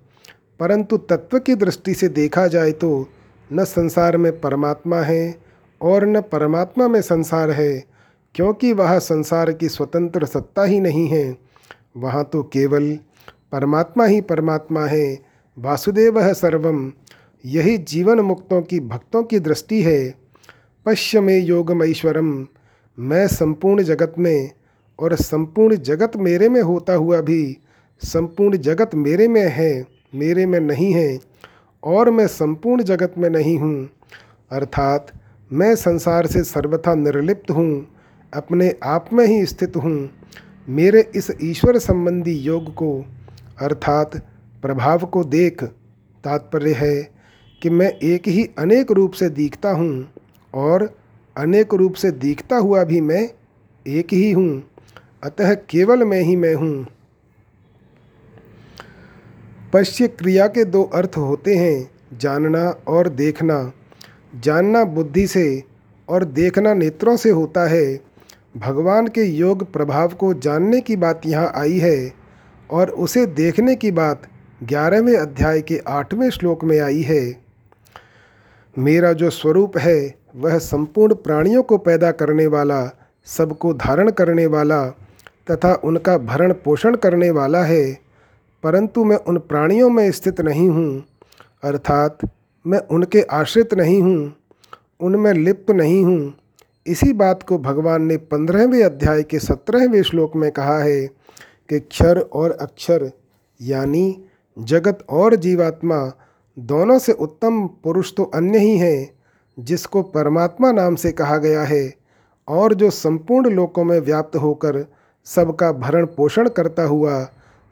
[0.60, 3.08] परंतु तत्व की दृष्टि से देखा जाए तो
[3.52, 5.44] न संसार में परमात्मा है
[5.80, 7.84] और न परमात्मा में संसार है,
[8.34, 11.36] क्योंकि वह संसार की स्वतंत्र सत्ता ही नहीं है।
[11.96, 12.98] वहाँ तो केवल
[13.52, 15.18] परमात्मा ही परमात्मा है,
[15.56, 16.92] वासुदेव है सर्वम।
[17.44, 20.14] यही जीवन मुक्तों की भक्तों की दृष्टि है।
[20.86, 22.46] पश्य में योगमैश्वरम
[22.98, 24.50] मैं संपूर्ण जगत में
[24.98, 27.56] और संपूर्ण जगत मेरे में होता हुआ भी,
[28.02, 31.18] संपूर्ण जगत मेरे में है, मेरे में नहीं है
[31.82, 33.88] और मैं संपूर्ण जगत में नहीं हूँ।
[34.50, 35.12] अर्थात
[35.50, 37.86] मैं संसार से सर्वथा निर्लिप्त हूँ,
[38.32, 40.10] अपने आप में ही स्थित हूँ।
[40.68, 43.04] मेरे इस ईश्वर संबंधी योग को,
[43.60, 44.16] अर्थात
[44.62, 45.62] प्रभाव को देख
[46.24, 47.02] तात्पर्य है
[47.62, 50.08] कि मैं एक ही अनेक रूप से दिखता हूँ
[50.54, 50.88] और
[51.36, 53.28] अनेक रूप से दिखता हुआ भी मैं
[53.86, 54.62] एक ही हूँ,
[55.22, 56.86] अतः केवल मैं ही मैं हूँ।
[59.74, 63.72] पश्य क्रिया के दो अर्थ होते हैं, जानना और देखना।
[64.34, 65.62] जानना बुद्धि से
[66.08, 68.00] और देखना नेत्रों से होता है।
[68.56, 72.12] भगवान के योग प्रभाव को जानने की बात यहाँ आई है
[72.70, 74.22] और उसे देखने की बात
[74.62, 77.22] ग्यारहवें अध्याय के आठवें श्लोक में आई है।
[78.76, 82.90] मेरा जो स्वरूप है, वह संपूर्ण प्राणियों को पैदा करने वाला,
[83.26, 84.86] सबको धारण करने वाला
[85.50, 87.92] तथा उनका भरण पोषण करने वाला है,
[88.64, 91.04] परंतु मैं उन प्राणियों में स्थित नहीं हूँ।
[91.64, 92.18] अर्थात
[92.64, 94.34] मैं उनके आश्रित नहीं हूँ,
[95.00, 96.34] उनमें लिप्त नहीं हूँ।
[96.86, 101.06] इसी बात को भगवान ने पंद्रहवें अध्याय के सत्रहवें श्लोक में कहा है
[101.70, 103.10] कि क्षर और अक्षर
[103.60, 104.24] यानी
[104.56, 106.00] जगत और जीवात्मा
[106.56, 109.10] दोनों से उत्तम पुरुष तो अन्य ही हैं,
[109.58, 111.92] जिसको परमात्मा नाम से कहा गया है,
[112.48, 114.84] और जो संपूर्ण लोकों में व्याप्त होकर
[115.26, 117.26] सबका भरण पोषण करता हुआ,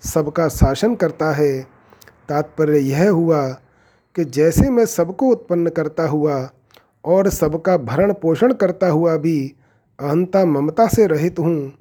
[0.05, 1.63] सबका शासन करता है।
[2.29, 3.47] तात्पर्य यह हुआ
[4.17, 6.37] कि जैसे मैं सबको उत्पन्न करता हुआ
[7.05, 9.55] और सबका भरण पोषण करता हुआ भी
[9.99, 11.73] अहंता ममता से रहित हूँ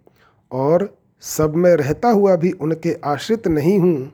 [0.52, 0.90] और
[1.24, 4.12] सब में रहता हुआ भी उनके आश्रित नहीं हूँ,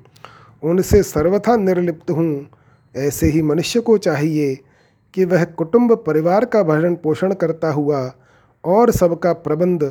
[0.63, 2.47] उनसे सर्वथा निर्लिप्त हूँ,
[2.95, 4.55] ऐसे ही मनुष्य को चाहिए
[5.13, 8.11] कि वह कुटुंब परिवार का भरण पोषण करता हुआ
[8.63, 9.83] और सबका प्रबंध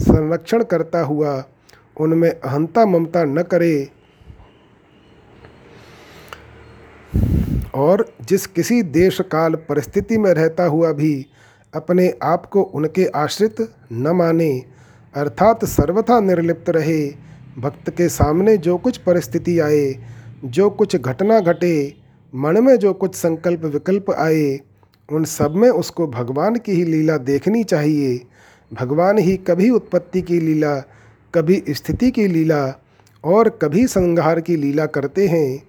[0.00, 1.42] संरक्षण करता हुआ
[2.00, 3.88] उनमें अहंता ममता न करे।
[7.74, 11.26] और जिस किसी देश काल परिस्थिति में रहता हुआ भी
[11.74, 13.56] अपने आप को उनके आश्रित
[13.92, 14.62] न माने,
[15.14, 17.08] अर्थात सर्वथा निर्लिप्त रहे,
[17.58, 19.94] भक्त के सामने जो कुछ परिस्थिति आए,
[20.44, 21.96] जो कुछ घटना घटे,
[22.34, 24.60] मन में जो कुछ संकल्प विकल्प आए,
[25.12, 28.26] उन सब में उसको भगवान की ही लीला देखनी चाहिए।
[28.72, 30.76] भगवान ही कभी उत्पत्ति की लीला,
[31.34, 32.82] कभी स्थिति की लीला
[33.24, 35.62] और कभी संहार की लीला करते हैं।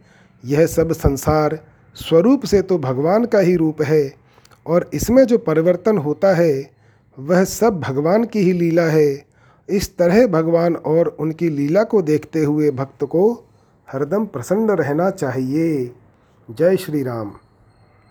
[0.46, 4.14] यह सब संसार स्वरूप से तो भगवान का ही रूप है
[4.68, 6.72] और इसमें जो परिवर्तन होता है,
[7.20, 9.26] वह सब भगवान की ही लीला है।
[9.70, 13.32] इस तरह भगवान और उनकी लीला को देखते हुए भक्त को
[13.88, 15.92] हरदम प्रसन्न रहना चाहिए।
[16.50, 17.32] जय श्री राम।